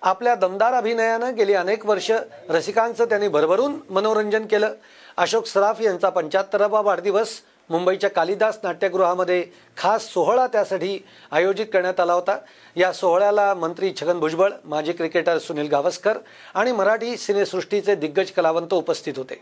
[0.01, 2.11] आपल्या दमदार अभिनयानं गेली अनेक वर्ष
[2.49, 4.73] रसिकांचं त्यांनी भरभरून मनोरंजन केलं.
[5.17, 7.29] अशोक सराफ यांचा पंच्याहत्तरावा वाढदिवस
[7.69, 9.43] मुंबईच्या कालिदास नाट्यगृहामध्ये
[9.77, 10.97] खास सोहळा त्यासाठी
[11.31, 12.37] आयोजित करण्यात आला होता.
[12.75, 16.17] या सोहळ्याला मंत्री छगन भुजबळ माजी क्रिकेटर सुनील गावस्कर
[16.53, 19.41] आणि मराठी सिनेसृष्टीचे दिग्गज कलावंत उपस्थित होते.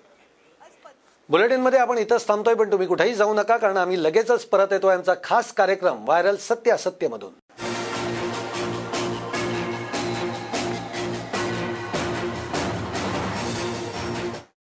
[1.30, 5.13] बुलेटिनमध्ये आपण इथंच थांबतोय पण तुम्ही कुठेही जाऊ नका कारण आम्ही लगेचच परत येतो यांचा
[5.23, 7.66] खास कार्यक्रम व्हायरल सत्य असत्यमधून